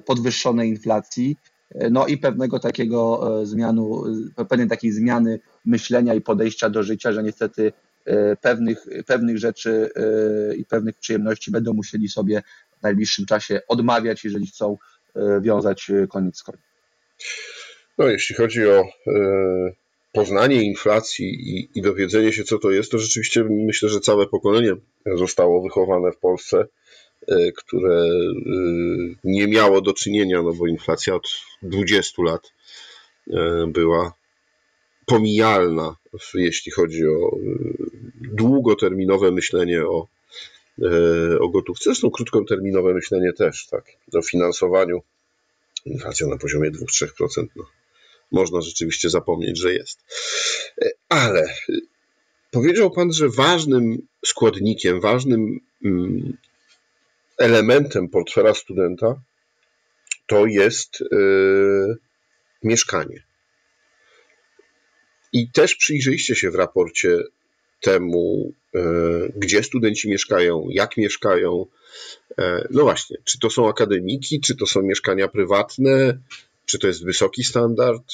podwyższonej 0.05 0.69
inflacji, 0.69 1.37
no 1.91 2.07
i 2.07 2.17
pewnego 2.17 2.59
takiego 2.59 3.21
e, 3.41 3.45
zmianu, 3.45 4.03
e, 4.37 4.45
pewnej 4.45 4.67
takiej 4.67 4.91
zmiany 4.91 5.39
myślenia 5.65 6.13
i 6.13 6.21
podejścia 6.21 6.69
do 6.69 6.83
życia, 6.83 7.11
że 7.11 7.23
niestety 7.23 7.73
e, 8.05 8.35
pewnych, 8.35 8.85
pewnych 9.05 9.37
rzeczy 9.37 9.89
i 10.57 10.65
pewnych 10.65 10.95
przyjemności 10.95 11.51
będą 11.51 11.73
musieli 11.73 12.09
sobie 12.09 12.41
w 12.79 12.83
najbliższym 12.83 13.25
czasie 13.25 13.61
odmawiać, 13.67 14.23
jeżeli 14.23 14.47
chcą 14.47 14.77
wiązać 15.41 15.91
koniec 16.09 16.37
z 16.37 16.43
końcem. 16.43 16.63
No, 17.97 18.07
jeśli 18.07 18.35
chodzi 18.35 18.67
o 18.67 18.83
poznanie 20.17 20.63
inflacji 20.63 21.27
i, 21.27 21.69
i 21.75 21.81
dowiedzenie 21.81 22.33
się, 22.33 22.43
co 22.43 22.57
to 22.57 22.71
jest, 22.71 22.91
to 22.91 22.97
rzeczywiście 22.99 23.43
myślę, 23.49 23.89
że 23.89 23.99
całe 23.99 24.27
pokolenie 24.27 24.73
zostało 25.15 25.61
wychowane 25.61 26.11
w 26.11 26.17
Polsce 26.17 26.67
E, 27.27 27.51
które 27.51 27.95
e, 27.95 28.09
nie 29.23 29.47
miało 29.47 29.81
do 29.81 29.93
czynienia, 29.93 30.41
no 30.41 30.53
bo 30.53 30.67
inflacja 30.67 31.15
od 31.15 31.27
20 31.61 32.23
lat 32.23 32.53
e, 33.33 33.67
była 33.67 34.13
pomijalna, 35.05 35.95
jeśli 36.33 36.71
chodzi 36.71 37.07
o 37.07 37.37
długoterminowe 38.15 39.31
myślenie 39.31 39.85
o, 39.85 40.07
o 41.39 41.49
gotówce. 41.49 41.83
Zresztą 41.83 42.11
krótkoterminowe 42.11 42.93
myślenie 42.93 43.33
też, 43.33 43.67
tak. 43.67 43.85
O 44.13 44.21
finansowaniu. 44.21 45.01
Inflacja 45.85 46.27
na 46.27 46.37
poziomie 46.37 46.71
2-3%. 46.71 47.47
No, 47.55 47.65
można 48.31 48.61
rzeczywiście 48.61 49.09
zapomnieć, 49.09 49.59
że 49.59 49.73
jest. 49.73 49.99
Ale 51.09 51.53
powiedział 52.51 52.91
Pan, 52.91 53.13
że 53.13 53.29
ważnym 53.29 54.07
składnikiem, 54.25 55.01
ważnym 55.01 55.59
mm, 55.85 56.37
elementem 57.37 58.09
portfela 58.09 58.53
studenta 58.53 59.21
to 60.25 60.45
jest 60.45 60.99
yy, 61.11 61.97
mieszkanie. 62.63 63.23
I 65.33 65.51
też 65.51 65.75
przyjrzyjcie 65.75 66.35
się 66.35 66.51
w 66.51 66.55
raporcie 66.55 67.17
temu, 67.81 68.53
gdzie 69.35 69.63
studenci 69.63 70.09
mieszkają, 70.09 70.67
jak 70.69 70.97
mieszkają. 70.97 71.65
No 72.69 72.81
właśnie, 72.83 73.17
czy 73.23 73.39
to 73.39 73.49
są 73.49 73.69
akademiki, 73.69 74.41
czy 74.41 74.55
to 74.55 74.65
są 74.65 74.81
mieszkania 74.81 75.27
prywatne, 75.27 76.17
czy 76.67 76.79
to 76.79 76.87
jest 76.87 77.05
wysoki 77.05 77.43
standard? 77.43 78.13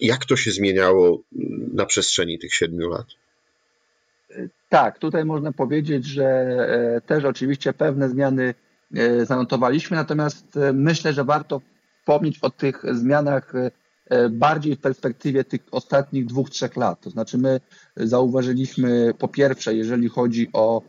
Jak 0.00 0.24
to 0.24 0.36
się 0.36 0.50
zmieniało 0.50 1.20
na 1.72 1.86
przestrzeni 1.86 2.38
tych 2.38 2.54
siedmiu 2.54 2.88
lat? 2.88 3.06
Tak, 4.68 4.98
tutaj 4.98 5.24
można 5.24 5.52
powiedzieć, 5.52 6.06
że 6.06 6.24
e, 6.24 7.00
też 7.00 7.24
oczywiście 7.24 7.72
pewne 7.72 8.08
zmiany 8.08 8.54
e, 8.94 9.26
zanotowaliśmy, 9.26 9.96
natomiast 9.96 10.56
e, 10.56 10.72
myślę, 10.72 11.12
że 11.12 11.24
warto 11.24 11.60
wspomnieć 12.00 12.38
o 12.42 12.50
tych 12.50 12.82
zmianach 12.92 13.52
bardziej 14.30 14.76
w 14.76 14.80
perspektywie 14.80 15.44
tych 15.44 15.60
ostatnich 15.70 16.26
dwóch, 16.26 16.50
trzech 16.50 16.76
lat. 16.76 17.00
To 17.00 17.10
znaczy 17.10 17.38
my 17.38 17.60
zauważyliśmy 17.96 19.14
po 19.18 19.28
pierwsze, 19.28 19.74
jeżeli 19.74 20.08
chodzi 20.08 20.48
o, 20.52 20.82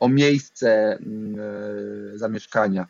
o 0.00 0.08
miejsce 0.08 0.98
zamieszkania, 2.14 2.86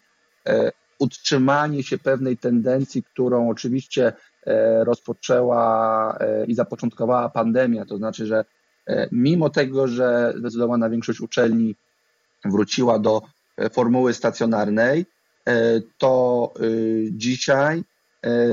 utrzymanie 0.98 1.82
się 1.82 1.98
pewnej 1.98 2.36
tendencji, 2.36 3.02
którą 3.02 3.50
oczywiście 3.50 4.12
rozpoczęła 4.80 6.18
i 6.46 6.54
zapoczątkowała 6.54 7.28
pandemia, 7.28 7.84
to 7.84 7.96
znaczy, 7.96 8.26
że 8.26 8.44
E, 8.86 9.08
mimo 9.12 9.50
tego, 9.50 9.88
że 9.88 10.34
zdecydowana 10.38 10.90
większość 10.90 11.20
uczelni 11.20 11.74
wróciła 12.44 12.98
do 12.98 13.22
e, 13.56 13.70
formuły 13.70 14.14
stacjonarnej, 14.14 15.06
e, 15.46 15.80
to 15.98 16.52
dzisiaj 17.10 17.84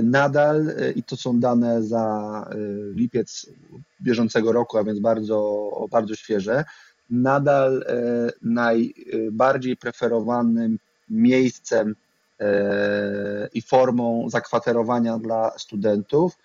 nadal, 0.04 0.74
i 0.96 1.04
to 1.04 1.18
są 1.18 1.40
dane 1.40 1.84
za 1.84 2.48
lipiec 2.96 3.50
bieżącego 4.02 4.52
roku, 4.52 4.78
a 4.78 4.84
więc 4.84 5.00
bardzo, 5.00 5.70
bardzo 5.92 6.16
świeże, 6.16 6.64
nadal 7.10 7.86
najbardziej 8.42 9.78
preferowanym 9.78 10.80
miejscem 11.10 11.96
i 13.54 13.62
formą 13.62 14.30
zakwaterowania 14.30 15.18
dla 15.18 15.52
studentów 15.58 16.38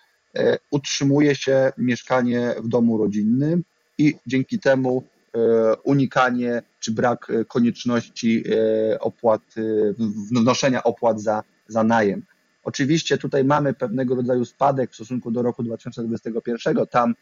utrzymuje 0.70 1.34
się 1.34 1.72
mieszkanie 1.78 2.54
w 2.64 2.68
domu 2.68 2.98
rodzinnym, 2.98 3.64
i 3.98 4.14
dzięki 4.26 4.58
temu 4.58 5.02
e, 5.34 5.38
unikanie 5.76 6.62
czy 6.80 6.92
brak 6.92 7.30
e, 7.30 7.44
konieczności 7.44 8.44
e, 8.50 9.00
opłat, 9.00 9.42
wnoszenia 10.30 10.82
opłat 10.82 11.20
za, 11.20 11.42
za 11.68 11.84
najem. 11.84 12.22
Oczywiście 12.64 13.18
tutaj 13.18 13.44
mamy 13.44 13.74
pewnego 13.74 14.14
rodzaju 14.14 14.44
spadek 14.44 14.90
w 14.90 14.94
stosunku 14.94 15.30
do 15.30 15.42
roku 15.42 15.62
2021. 15.62 16.86
Tam 16.86 17.14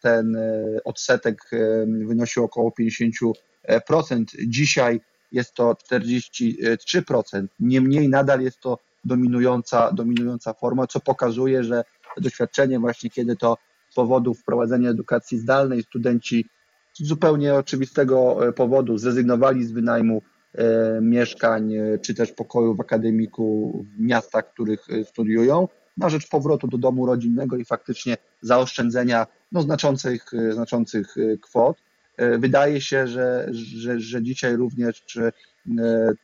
ten 0.00 0.36
odsetek 0.84 1.50
wynosił 1.86 2.44
około 2.44 2.72
50%. 2.80 4.24
Dzisiaj 4.46 5.00
jest 5.34 5.54
to 5.54 5.76
43%. 5.92 7.46
Niemniej 7.60 8.08
nadal 8.08 8.40
jest 8.40 8.60
to 8.60 8.78
dominująca, 9.04 9.92
dominująca 9.92 10.52
forma, 10.52 10.86
co 10.86 11.00
pokazuje, 11.00 11.64
że 11.64 11.84
doświadczenie 12.16 12.78
właśnie, 12.78 13.10
kiedy 13.10 13.36
to 13.36 13.56
powodu 13.94 14.34
wprowadzenia 14.34 14.90
edukacji 14.90 15.38
zdalnej 15.38 15.82
studenci 15.82 16.46
z 16.92 17.06
zupełnie 17.06 17.54
oczywistego 17.54 18.48
e, 18.48 18.52
powodu 18.52 18.98
zrezygnowali 18.98 19.64
z 19.64 19.72
wynajmu 19.72 20.22
e, 20.54 21.00
mieszkań 21.00 21.74
e, 21.74 21.98
czy 21.98 22.14
też 22.14 22.32
pokoju 22.32 22.74
w 22.74 22.80
akademiku 22.80 23.72
w 23.96 24.00
miastach, 24.00 24.48
w 24.48 24.52
których 24.52 24.86
studiują, 25.04 25.68
na 25.96 26.08
rzecz 26.08 26.28
powrotu 26.28 26.68
do 26.68 26.78
domu 26.78 27.06
rodzinnego 27.06 27.56
i 27.56 27.64
faktycznie 27.64 28.16
zaoszczędzenia 28.42 29.26
no, 29.52 29.62
znaczących, 29.62 30.30
znaczących 30.50 31.14
kwot. 31.42 31.76
Wydaje 32.18 32.80
się, 32.80 33.06
że, 33.06 33.48
że, 33.52 34.00
że 34.00 34.22
dzisiaj 34.22 34.56
również 34.56 35.04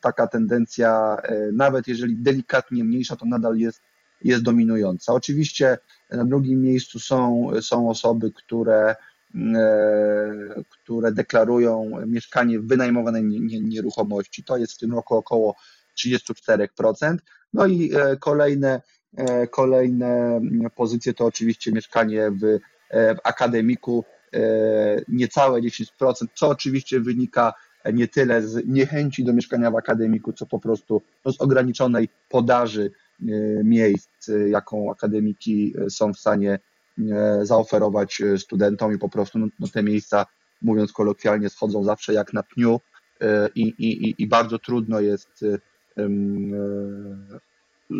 taka 0.01 0.27
tendencja, 0.27 1.17
nawet 1.53 1.87
jeżeli 1.87 2.15
delikatnie 2.17 2.83
mniejsza, 2.83 3.15
to 3.15 3.25
nadal 3.25 3.57
jest 3.57 3.81
jest 4.23 4.43
dominująca. 4.43 5.13
Oczywiście 5.13 5.77
na 6.09 6.25
drugim 6.25 6.61
miejscu 6.61 6.99
są, 6.99 7.49
są 7.61 7.89
osoby, 7.89 8.31
które, 8.31 8.95
e, 9.55 10.63
które 10.69 11.11
deklarują 11.11 11.91
mieszkanie 12.07 12.59
w 12.59 12.67
wynajmowanej 12.67 13.23
nieruchomości. 13.61 14.43
To 14.43 14.57
jest 14.57 14.73
w 14.73 14.77
tym 14.77 14.93
roku 14.93 15.15
około 15.15 15.55
34%. 15.99 17.17
No 17.53 17.65
i 17.65 17.91
e, 17.95 18.17
kolejne, 18.17 18.81
e, 19.17 19.47
kolejne 19.47 20.41
pozycje 20.75 21.13
to 21.13 21.25
oczywiście 21.25 21.71
mieszkanie 21.71 22.31
w, 22.31 22.59
w 22.93 23.19
akademiku, 23.23 24.05
niecałe 25.07 25.61
10%, 25.61 25.85
co 26.35 26.49
oczywiście 26.49 26.99
wynika 26.99 27.53
nie 27.93 28.07
tyle 28.07 28.41
z 28.41 28.67
niechęci 28.67 29.23
do 29.23 29.33
mieszkania 29.33 29.71
w 29.71 29.75
akademiku, 29.75 30.33
co 30.33 30.45
po 30.45 30.59
prostu 30.59 31.01
no, 31.25 31.31
z 31.31 31.41
ograniczonej 31.41 32.09
podaży 32.29 32.91
E, 33.21 33.63
miejsc, 33.63 34.29
e, 34.29 34.49
jaką 34.49 34.91
akademiki 34.91 35.73
e, 35.77 35.89
są 35.89 36.13
w 36.13 36.19
stanie 36.19 36.59
zaoferować 37.41 38.21
studentom 38.37 38.95
i 38.95 38.97
po 38.97 39.09
prostu 39.09 39.39
no, 39.39 39.47
no, 39.59 39.67
te 39.67 39.83
miejsca, 39.83 40.25
mówiąc 40.61 40.91
kolokwialnie, 40.91 41.49
schodzą 41.49 41.83
zawsze 41.83 42.13
jak 42.13 42.33
na 42.33 42.43
pniu 42.43 42.79
i, 43.55 43.61
i, 43.61 44.15
i 44.23 44.27
bardzo 44.27 44.59
trudno 44.59 44.99
jest 44.99 45.45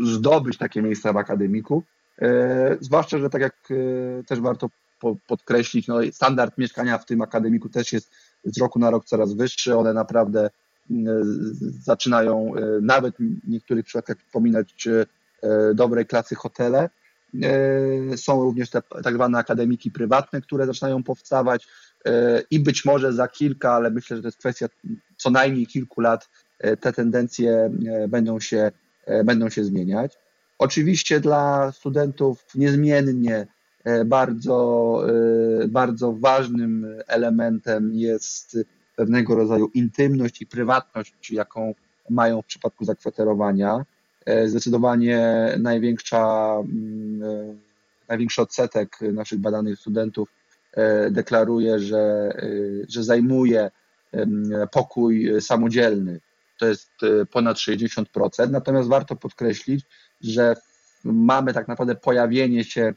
zdobyć 0.04 0.58
takie 0.58 0.82
miejsca 0.82 1.14
w 1.14 1.18
akademiku. 1.18 1.84
Zwłaszcza, 2.80 3.18
że 3.18 3.30
tak 3.30 3.42
jak 3.42 3.68
też 4.28 4.40
warto 4.40 4.70
podkreślić, 5.28 5.88
no 5.88 5.98
standard 6.12 6.58
mieszkania 6.58 6.98
w 6.98 7.06
tym 7.06 7.22
akademiku 7.22 7.70
też 7.70 7.94
jest 7.94 8.12
z 8.44 8.58
roku 8.58 8.80
na 8.80 8.90
rok 8.90 9.06
coraz 9.06 9.34
wyższy. 9.34 9.78
One 9.78 9.94
naprawdę 9.94 10.50
zaczynają 11.84 12.56
e, 12.56 12.62
nawet 12.82 13.16
w 13.20 13.48
niektórych 13.48 13.86
przypadkach 13.86 14.18
przypominać 14.18 14.88
e, 14.88 15.06
dobrej 15.74 16.06
klasy 16.06 16.36
hotele. 16.36 16.90
E, 17.44 18.18
są 18.18 18.44
również 18.44 18.70
te 18.70 18.82
tak 19.04 19.14
zwane 19.14 19.38
akademiki 19.38 19.92
prywatne, 19.92 20.42
które 20.42 20.66
zaczynają 20.66 21.04
powstawać 21.04 21.68
i 22.52 22.60
być 22.60 22.86
może 22.86 23.14
za 23.14 23.28
kilka, 23.28 23.74
ale 23.74 23.92
myślę, 23.92 24.18
że 24.18 24.22
to 24.22 24.28
jest 24.28 24.38
kwestia 24.38 24.68
co 25.18 25.30
najmniej 25.30 25.68
kilku 25.68 26.02
lat, 26.02 26.30
te 26.80 26.94
tendencje 26.94 27.72
będą 28.10 28.40
się, 28.40 28.72
będą 29.26 29.50
się 29.50 29.64
zmieniać. 29.64 30.18
Oczywiście 30.60 31.20
dla 31.20 31.72
studentów 31.72 32.46
niezmiennie 32.56 33.48
bardzo, 34.06 35.02
bardzo 35.70 36.14
ważnym 36.14 36.88
elementem 37.08 37.92
jest 37.94 38.58
pewnego 38.96 39.36
rodzaju 39.36 39.68
intymność 39.74 40.42
i 40.42 40.46
prywatność, 40.46 41.32
jaką 41.32 41.74
mają 42.10 42.42
w 42.42 42.46
przypadku 42.46 42.86
zakwaterowania. 42.86 43.86
E, 44.26 44.48
zdecydowanie 44.48 45.48
największa, 45.60 46.54
mm, 46.60 47.24
e, 47.24 47.56
największy 48.08 48.42
odsetek 48.42 49.00
naszych 49.14 49.40
badanych 49.40 49.80
studentów 49.80 50.30
e, 50.74 51.12
deklaruje, 51.12 51.80
że, 51.80 52.32
że 52.88 53.04
zajmuje 53.04 53.72
pokój 54.72 55.42
samodzielny. 55.42 56.20
To 56.60 56.68
jest 56.68 56.92
ponad 57.32 57.58
60%. 57.58 58.50
Natomiast 58.52 58.90
warto 58.90 59.16
podkreślić, 59.16 59.86
że 60.22 60.56
mamy 61.04 61.54
tak 61.54 61.68
naprawdę 61.68 61.96
pojawienie 61.96 62.64
się, 62.64 62.94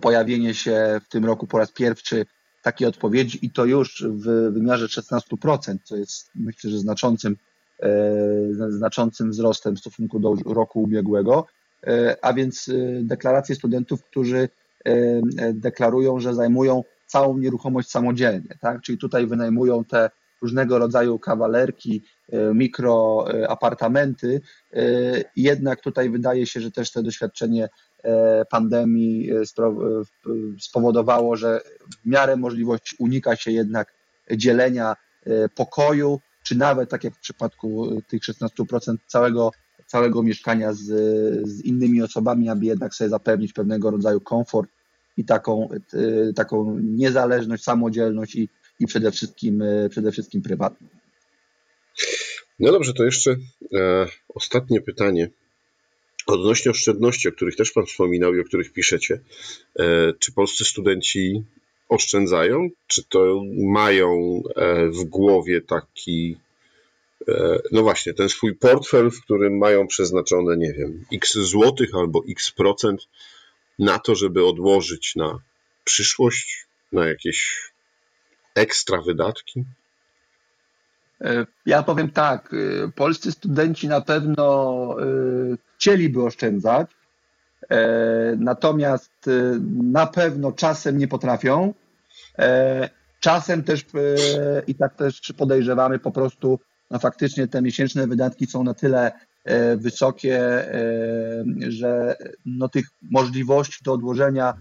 pojawienie 0.00 0.54
się 0.54 1.00
w 1.04 1.08
tym 1.08 1.24
roku 1.24 1.46
po 1.46 1.58
raz 1.58 1.72
pierwszy 1.72 2.26
takiej 2.64 2.88
odpowiedzi 2.88 3.46
i 3.46 3.50
to 3.50 3.64
już 3.64 4.04
w 4.08 4.52
wymiarze 4.52 4.86
16%, 4.86 5.76
co 5.84 5.96
jest 5.96 6.30
myślę, 6.34 6.70
że 6.70 6.78
znaczącym, 6.78 7.36
e, 7.82 7.90
znaczącym 8.68 9.30
wzrostem 9.30 9.76
w 9.76 9.80
stosunku 9.80 10.20
do 10.20 10.34
roku 10.46 10.82
ubiegłego, 10.82 11.46
e, 11.86 12.16
a 12.22 12.32
więc 12.32 12.68
e, 12.68 12.72
deklaracje 13.02 13.54
studentów, 13.54 14.04
którzy 14.04 14.48
deklarują, 15.52 16.20
że 16.20 16.34
zajmują 16.34 16.84
całą 17.06 17.38
nieruchomość 17.38 17.90
samodzielnie, 17.90 18.58
tak? 18.60 18.80
czyli 18.82 18.98
tutaj 18.98 19.26
wynajmują 19.26 19.84
te 19.84 20.10
różnego 20.42 20.78
rodzaju 20.78 21.18
kawalerki, 21.18 22.02
mikroapartamenty, 22.54 24.40
jednak 25.36 25.80
tutaj 25.80 26.10
wydaje 26.10 26.46
się, 26.46 26.60
że 26.60 26.70
też 26.70 26.90
to 26.90 27.02
doświadczenie 27.02 27.68
E, 27.68 27.93
pandemii 28.50 29.30
e, 29.30 29.40
e, 29.40 29.42
spowodowało, 30.60 31.36
że 31.36 31.60
w 32.02 32.06
miarę 32.06 32.36
możliwości 32.36 32.96
unika 32.98 33.36
się 33.36 33.50
jednak 33.50 33.94
dzielenia 34.30 34.96
pokoju, 35.54 36.20
czy 36.42 36.58
nawet 36.58 36.90
tak 36.90 37.04
jak 37.04 37.14
w 37.14 37.20
przypadku 37.20 38.02
tych 38.08 38.22
16% 38.22 38.96
całego, 39.06 39.50
całego 39.86 40.22
mieszkania 40.22 40.72
z, 40.72 40.82
z 41.48 41.64
innymi 41.64 42.02
osobami, 42.02 42.48
aby 42.48 42.66
jednak 42.66 42.94
sobie 42.94 43.10
zapewnić 43.10 43.52
pewnego 43.52 43.90
rodzaju 43.90 44.20
komfort 44.20 44.70
i 45.16 45.24
taką, 45.24 45.68
taką 46.36 46.78
niezależność, 46.78 47.62
samodzielność 47.62 48.36
i, 48.36 48.48
i 48.80 48.86
przede 48.86 49.10
wszystkim, 49.10 49.64
przede 49.90 50.12
wszystkim 50.12 50.42
prywatność. 50.42 50.94
No 52.58 52.72
dobrze, 52.72 52.92
to 52.92 53.04
jeszcze 53.04 53.36
e, 53.74 54.06
ostatnie 54.34 54.80
pytanie. 54.80 55.28
Odnośnie 56.26 56.70
oszczędności, 56.70 57.28
o 57.28 57.32
których 57.32 57.56
też 57.56 57.72
Pan 57.72 57.86
wspominał 57.86 58.34
i 58.34 58.40
o 58.40 58.44
których 58.44 58.72
piszecie. 58.72 59.20
E, 59.78 60.12
czy 60.18 60.32
polscy 60.32 60.64
studenci 60.64 61.44
oszczędzają? 61.88 62.68
Czy 62.86 63.04
to 63.04 63.42
mają 63.56 64.42
e, 64.56 64.88
w 64.88 65.04
głowie 65.04 65.60
taki, 65.60 66.36
e, 67.28 67.58
no 67.72 67.82
właśnie, 67.82 68.14
ten 68.14 68.28
swój 68.28 68.54
portfel, 68.56 69.10
w 69.10 69.20
którym 69.22 69.58
mają 69.58 69.86
przeznaczone, 69.86 70.56
nie 70.56 70.72
wiem, 70.72 71.04
x 71.12 71.32
złotych 71.32 71.90
albo 71.94 72.22
x 72.28 72.50
procent 72.50 73.08
na 73.78 73.98
to, 73.98 74.14
żeby 74.14 74.46
odłożyć 74.46 75.16
na 75.16 75.38
przyszłość, 75.84 76.66
na 76.92 77.06
jakieś 77.06 77.70
ekstra 78.54 79.02
wydatki? 79.02 79.64
E, 81.20 81.46
ja 81.66 81.82
powiem 81.82 82.10
tak, 82.10 82.54
e, 82.54 82.92
polscy 82.92 83.32
studenci 83.32 83.88
na 83.88 84.00
pewno 84.00 84.96
e, 85.00 85.04
chcieliby 85.76 86.22
oszczędzać, 86.22 86.90
natomiast 88.38 89.12
na 89.82 90.06
pewno 90.06 90.52
czasem 90.52 90.98
nie 90.98 91.08
potrafią. 91.08 91.74
Czasem 93.20 93.62
też 93.62 93.84
i 94.66 94.74
tak 94.74 94.94
też 94.94 95.32
podejrzewamy 95.36 95.98
po 95.98 96.10
prostu, 96.10 96.58
no 96.90 96.98
faktycznie 96.98 97.48
te 97.48 97.62
miesięczne 97.62 98.06
wydatki 98.06 98.46
są 98.46 98.64
na 98.64 98.74
tyle 98.74 99.12
wysokie, 99.76 100.40
że 101.68 102.16
no 102.46 102.68
tych 102.68 102.86
możliwości 103.10 103.84
do 103.84 103.92
odłożenia 103.92 104.54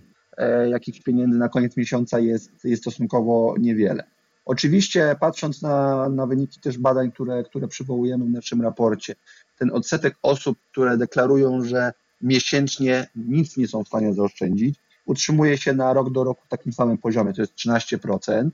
jakichś 0.69 1.01
pieniędzy 1.01 1.39
na 1.39 1.49
koniec 1.49 1.77
miesiąca 1.77 2.19
jest, 2.19 2.51
jest 2.63 2.81
stosunkowo 2.81 3.55
niewiele. 3.59 4.03
Oczywiście 4.45 5.15
patrząc 5.19 5.61
na, 5.61 6.09
na 6.09 6.25
wyniki 6.25 6.59
też 6.59 6.77
badań, 6.77 7.11
które, 7.11 7.43
które 7.43 7.67
przywołujemy 7.67 8.25
w 8.25 8.29
naszym 8.29 8.61
raporcie, 8.61 9.15
ten 9.59 9.71
odsetek 9.71 10.15
osób, 10.21 10.57
które 10.71 10.97
deklarują, 10.97 11.63
że 11.63 11.93
miesięcznie 12.21 13.07
nic 13.15 13.57
nie 13.57 13.67
są 13.67 13.83
w 13.83 13.87
stanie 13.87 14.13
zaoszczędzić, 14.13 14.79
utrzymuje 15.05 15.57
się 15.57 15.73
na 15.73 15.93
rok 15.93 16.11
do 16.11 16.23
roku 16.23 16.41
w 16.45 16.49
takim 16.49 16.73
samym 16.73 16.97
poziomie, 16.97 17.33
to 17.33 17.41
jest 17.41 17.53
13%. 17.55 18.49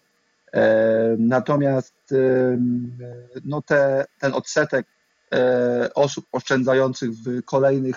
E, 0.53 1.15
natomiast 1.19 1.95
e, 2.11 2.57
no 3.45 3.61
te, 3.61 4.05
ten 4.19 4.33
odsetek 4.33 4.85
e, 5.33 5.89
osób 5.95 6.25
oszczędzających 6.31 7.11
w 7.11 7.43
kolejnych 7.43 7.95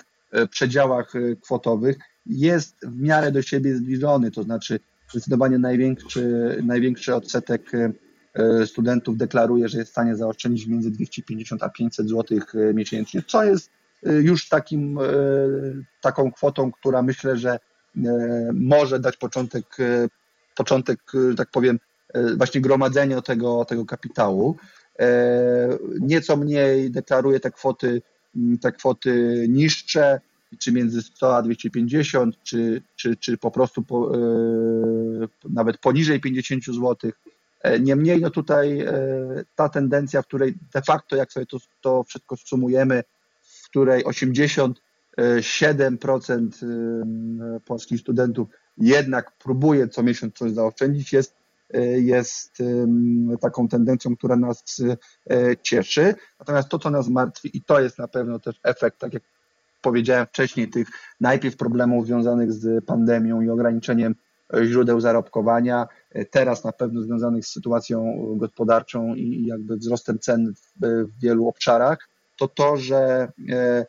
przedziałach 0.49 1.13
kwotowych 1.41 1.97
jest 2.25 2.75
w 2.83 3.01
miarę 3.01 3.31
do 3.31 3.41
siebie 3.41 3.75
zbliżony, 3.75 4.31
to 4.31 4.43
znaczy 4.43 4.79
Zdecydowanie 5.11 5.57
największy, 5.59 6.57
największy 6.63 7.15
odsetek 7.15 7.71
e, 8.33 8.65
studentów 8.65 9.17
deklaruje, 9.17 9.69
że 9.69 9.77
jest 9.77 9.89
w 9.89 9.91
stanie 9.91 10.15
zaoszczędzić 10.15 10.67
między 10.67 10.91
250 10.91 11.63
a 11.63 11.69
500 11.69 12.09
zł 12.09 12.39
e, 12.53 12.73
miesięcznie, 12.73 13.23
co 13.27 13.43
jest 13.43 13.69
e, 14.05 14.13
już 14.13 14.49
takim, 14.49 14.99
taką 16.01 16.31
kwotą, 16.31 16.71
która 16.71 17.01
myślę, 17.01 17.37
że 17.37 17.59
może 18.53 18.99
dać 18.99 19.17
początek, 19.17 19.65
początek 20.55 20.99
tak 21.37 21.51
powiem, 21.51 21.79
właśnie 22.37 22.61
gromadzenia 22.61 23.21
tego, 23.21 23.65
tego 23.65 23.85
kapitału. 23.85 24.55
Nieco 25.99 26.37
mniej 26.37 26.91
deklaruje 26.91 27.39
te 27.39 27.51
kwoty, 27.51 28.01
te 28.61 28.71
kwoty 28.71 29.45
niższe, 29.49 30.21
czy 30.57 30.71
między 30.71 31.01
100 31.01 31.35
a 31.35 31.41
250, 31.41 32.43
czy, 32.43 32.81
czy, 32.95 33.15
czy 33.15 33.37
po 33.37 33.51
prostu 33.51 33.83
po, 33.83 34.15
e, 34.15 34.19
nawet 35.49 35.77
poniżej 35.77 36.19
50 36.19 36.65
zł. 36.65 37.11
E, 37.61 37.79
niemniej 37.79 38.21
no 38.21 38.29
tutaj 38.29 38.79
e, 38.79 38.93
ta 39.55 39.69
tendencja, 39.69 40.21
w 40.21 40.27
której 40.27 40.53
de 40.73 40.81
facto, 40.81 41.15
jak 41.15 41.31
sobie 41.31 41.45
to, 41.45 41.57
to 41.81 42.03
wszystko 42.03 42.35
sumujemy, 42.37 43.03
w 43.41 43.69
której 43.69 44.03
87% 44.03 44.75
polskich 47.65 48.01
studentów 48.01 48.47
jednak 48.77 49.31
próbuje 49.37 49.87
co 49.87 50.03
miesiąc 50.03 50.33
coś 50.35 50.51
zaoszczędzić, 50.51 51.13
jest, 51.13 51.35
jest 51.97 52.57
taką 53.41 53.67
tendencją, 53.67 54.15
która 54.15 54.35
nas 54.35 54.81
cieszy. 55.61 56.15
Natomiast 56.39 56.69
to, 56.69 56.79
co 56.79 56.89
nas 56.89 57.07
martwi, 57.07 57.57
i 57.57 57.61
to 57.61 57.79
jest 57.79 57.97
na 57.97 58.07
pewno 58.07 58.39
też 58.39 58.59
efekt, 58.63 58.99
tak 58.99 59.13
jak 59.13 59.23
powiedziałem 59.83 60.25
wcześniej, 60.25 60.69
tych 60.69 60.87
najpierw 61.21 61.57
problemów 61.57 62.05
związanych 62.05 62.53
z 62.53 62.85
pandemią 62.85 63.41
i 63.41 63.49
ograniczeniem 63.49 64.15
źródeł 64.63 64.99
zarobkowania, 64.99 65.87
teraz 66.31 66.63
na 66.63 66.71
pewno 66.71 67.01
związanych 67.01 67.45
z 67.45 67.51
sytuacją 67.51 68.15
gospodarczą 68.37 69.15
i 69.15 69.45
jakby 69.45 69.77
wzrostem 69.77 70.19
cen 70.19 70.53
w, 70.81 71.21
wielu 71.21 71.47
obszarach, 71.47 72.09
to 72.37 72.47
to, 72.47 72.77
że 72.77 73.31
e, 73.49 73.85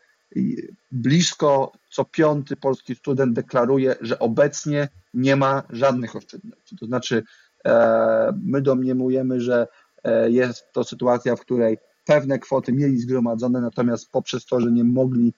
blisko 0.93 1.73
co 1.91 2.05
piąty 2.05 2.57
polski 2.57 2.95
student 2.95 3.33
deklaruje, 3.33 3.97
że 4.01 4.19
obecnie 4.19 4.89
nie 5.15 5.37
ma 5.37 5.63
żadnych 5.71 6.17
oszczędności. 6.17 6.77
To 6.77 6.87
znaczy, 6.87 7.23
e, 7.65 8.33
my 8.43 8.63
domniemujemy, 8.63 9.41
że 9.41 9.67
e, 10.05 10.31
jest 10.31 10.73
to 10.73 10.85
sytuacja, 10.85 11.37
w 11.37 11.41
której 11.41 11.79
pewne 12.05 12.39
kwoty 12.39 12.73
mieli 12.73 12.99
zgromadzone, 12.99 13.61
natomiast 13.61 14.11
poprzez 14.11 14.47
to, 14.47 14.61
że 14.61 14.73
nie 14.73 14.85
mogli 14.85 15.35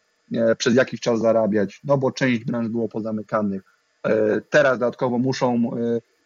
przez 0.58 0.74
jakiś 0.74 1.00
czas 1.00 1.20
zarabiać, 1.20 1.80
no 1.84 1.98
bo 1.98 2.12
część 2.12 2.44
branż 2.44 2.68
było 2.68 2.88
pozamykanych. 2.88 3.62
E, 4.06 4.40
teraz 4.40 4.78
dodatkowo 4.78 5.18
muszą, 5.18 5.70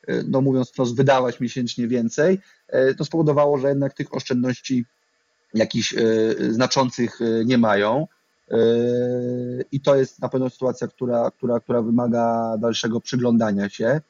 e, 0.08 0.22
no 0.28 0.40
mówiąc 0.40 0.70
wprost, 0.70 0.96
wydawać 0.96 1.40
miesięcznie 1.40 1.88
więcej. 1.88 2.38
To 2.98 3.04
spowodowało, 3.04 3.58
że 3.58 3.68
jednak 3.68 3.94
tych 3.94 4.14
oszczędności 4.14 4.84
jakichś 5.54 5.94
znaczących 6.50 7.18
nie 7.44 7.58
mają. 7.58 8.06
I 9.72 9.80
to 9.80 9.96
jest 9.96 10.22
na 10.22 10.28
pewno 10.28 10.50
sytuacja, 10.50 10.88
która, 10.88 11.30
która, 11.30 11.60
która 11.60 11.82
wymaga 11.82 12.56
dalszego 12.58 13.00
przyglądania 13.00 13.68
się. 13.68 14.00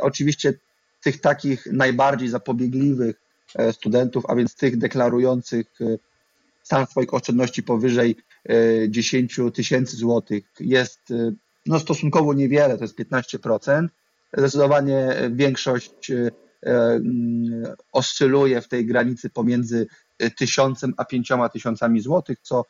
Oczywiście 0.00 0.54
tych 1.02 1.20
takich 1.20 1.66
najbardziej 1.72 2.28
zapobiegliwych 2.28 3.20
studentów, 3.72 4.24
a 4.28 4.34
więc 4.34 4.54
tych 4.54 4.78
deklarujących 4.78 5.66
stan 6.70 6.86
swoich 6.86 7.14
oszczędności 7.14 7.62
powyżej 7.62 8.16
10 8.88 9.38
e, 9.38 9.50
tysięcy 9.50 9.96
złotych 9.96 10.44
jest 10.60 11.10
e, 11.10 11.32
no, 11.66 11.80
stosunkowo 11.80 12.34
niewiele, 12.34 12.78
to 12.78 12.84
jest 12.84 12.98
15%. 12.98 13.88
Zdecydowanie 14.36 15.14
większość 15.30 16.10
e, 16.10 16.30
mm, 16.62 17.64
oscyluje 17.92 18.60
w 18.60 18.68
tej 18.68 18.86
granicy 18.86 19.30
pomiędzy 19.30 19.86
tysiącem 20.38 20.94
a 20.96 21.04
pięcioma 21.04 21.48
tysiącami 21.48 22.00
złotych, 22.00 22.38
co 22.42 22.64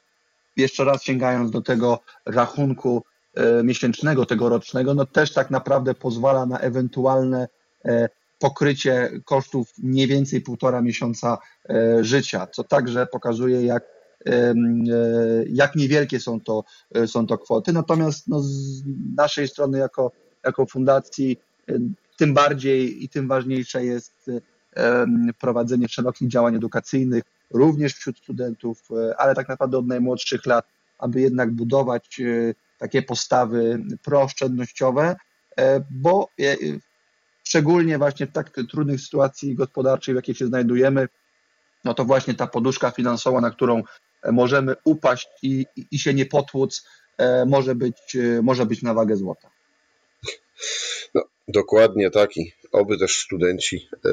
jeszcze 0.56 0.84
raz 0.84 1.02
sięgając 1.02 1.50
do 1.50 1.60
tego 1.60 2.00
rachunku 2.26 3.04
miesięcznego, 3.64 4.26
tegorocznego, 4.26 4.94
no 4.94 5.06
też 5.06 5.32
tak 5.32 5.50
naprawdę 5.50 5.94
pozwala 5.94 6.46
na 6.46 6.58
ewentualne 6.58 7.48
pokrycie 8.40 9.10
kosztów 9.24 9.72
mniej 9.78 10.06
więcej 10.06 10.40
półtora 10.40 10.82
miesiąca 10.82 11.38
życia, 12.00 12.46
co 12.46 12.64
także 12.64 13.06
pokazuje, 13.06 13.62
jak 13.62 13.84
E, 14.26 14.54
jak 15.48 15.76
niewielkie 15.76 16.20
są 16.20 16.40
to, 16.40 16.64
e, 16.94 17.06
są 17.06 17.26
to 17.26 17.38
kwoty. 17.38 17.72
Natomiast 17.72 18.28
no, 18.28 18.40
z 18.40 18.82
naszej 19.16 19.48
strony 19.48 19.78
jako, 19.78 20.12
jako 20.44 20.66
fundacji 20.66 21.36
e, 21.68 21.72
tym 22.16 22.34
bardziej 22.34 23.04
i 23.04 23.08
tym 23.08 23.28
ważniejsze 23.28 23.84
jest 23.84 24.30
prowadzenie 25.40 25.88
szerokich 25.88 26.28
działań 26.28 26.56
edukacyjnych, 26.56 27.22
również 27.50 27.94
wśród 27.94 28.18
studentów, 28.18 28.88
ale 29.18 29.34
tak 29.34 29.48
naprawdę 29.48 29.78
od 29.78 29.86
najmłodszych 29.86 30.46
lat, 30.46 30.66
aby 30.98 31.20
jednak 31.20 31.50
budować 31.50 32.20
takie 32.78 33.02
postawy 33.02 33.82
prooszczędnościowe, 34.04 35.16
bo 35.90 36.28
szczególnie 37.50 37.98
właśnie 37.98 38.26
w 38.26 38.32
tak 38.32 38.50
trudnych 38.70 39.00
sytuacji 39.00 39.54
gospodarczej, 39.54 40.14
w 40.14 40.16
jakiej 40.16 40.34
się 40.34 40.46
znajdujemy, 40.46 41.08
no 41.84 41.94
to 41.94 42.04
właśnie 42.04 42.34
ta 42.34 42.46
poduszka 42.46 42.90
finansowa, 42.90 43.40
na 43.40 43.50
którą 43.50 43.82
możemy 44.32 44.74
upaść 44.84 45.28
i, 45.42 45.66
i 45.90 45.98
się 45.98 46.14
nie 46.14 46.26
potłuc, 46.26 46.86
e, 47.18 47.46
może 47.46 47.74
być, 47.74 48.16
e, 48.16 48.42
może 48.42 48.66
być 48.66 48.82
na 48.82 48.94
wagę 48.94 49.16
złota. 49.16 49.50
No, 51.14 51.22
dokładnie 51.48 52.10
taki. 52.10 52.52
Oby 52.72 52.98
też 52.98 53.18
studenci 53.18 53.88
e, 54.04 54.10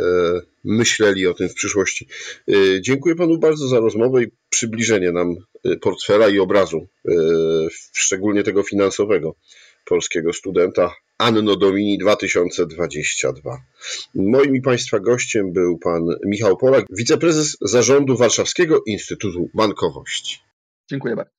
myśleli 0.64 1.28
o 1.28 1.34
tym 1.34 1.50
w 1.50 1.54
przyszłości. 1.54 2.08
E, 2.50 2.54
dziękuję 2.82 3.16
panu 3.16 3.38
bardzo 3.38 3.68
za 3.68 3.80
rozmowę 3.80 4.24
i 4.24 4.32
przybliżenie 4.50 5.12
nam 5.12 5.36
e, 5.66 5.76
portfela 5.76 6.28
i 6.28 6.40
obrazu, 6.40 6.88
e, 7.08 7.12
szczególnie 7.94 8.44
tego 8.44 8.64
finansowego 8.64 9.36
polskiego 9.86 10.34
studenta 10.34 10.94
Anno 11.18 11.56
Domini 11.56 11.98
2022. 11.98 13.66
Moim 14.16 14.56
i 14.56 14.62
Państwa 14.62 15.00
gościem 15.00 15.54
był 15.54 15.78
pan 15.78 16.06
Michał 16.26 16.58
Polak, 16.58 16.86
wiceprezes 16.90 17.58
zarządu 17.62 18.18
Warszawskiego 18.18 18.84
Instytutu 18.86 19.50
Bankowości. 19.54 20.40
Dziękuję 20.90 21.16
bardzo. 21.16 21.32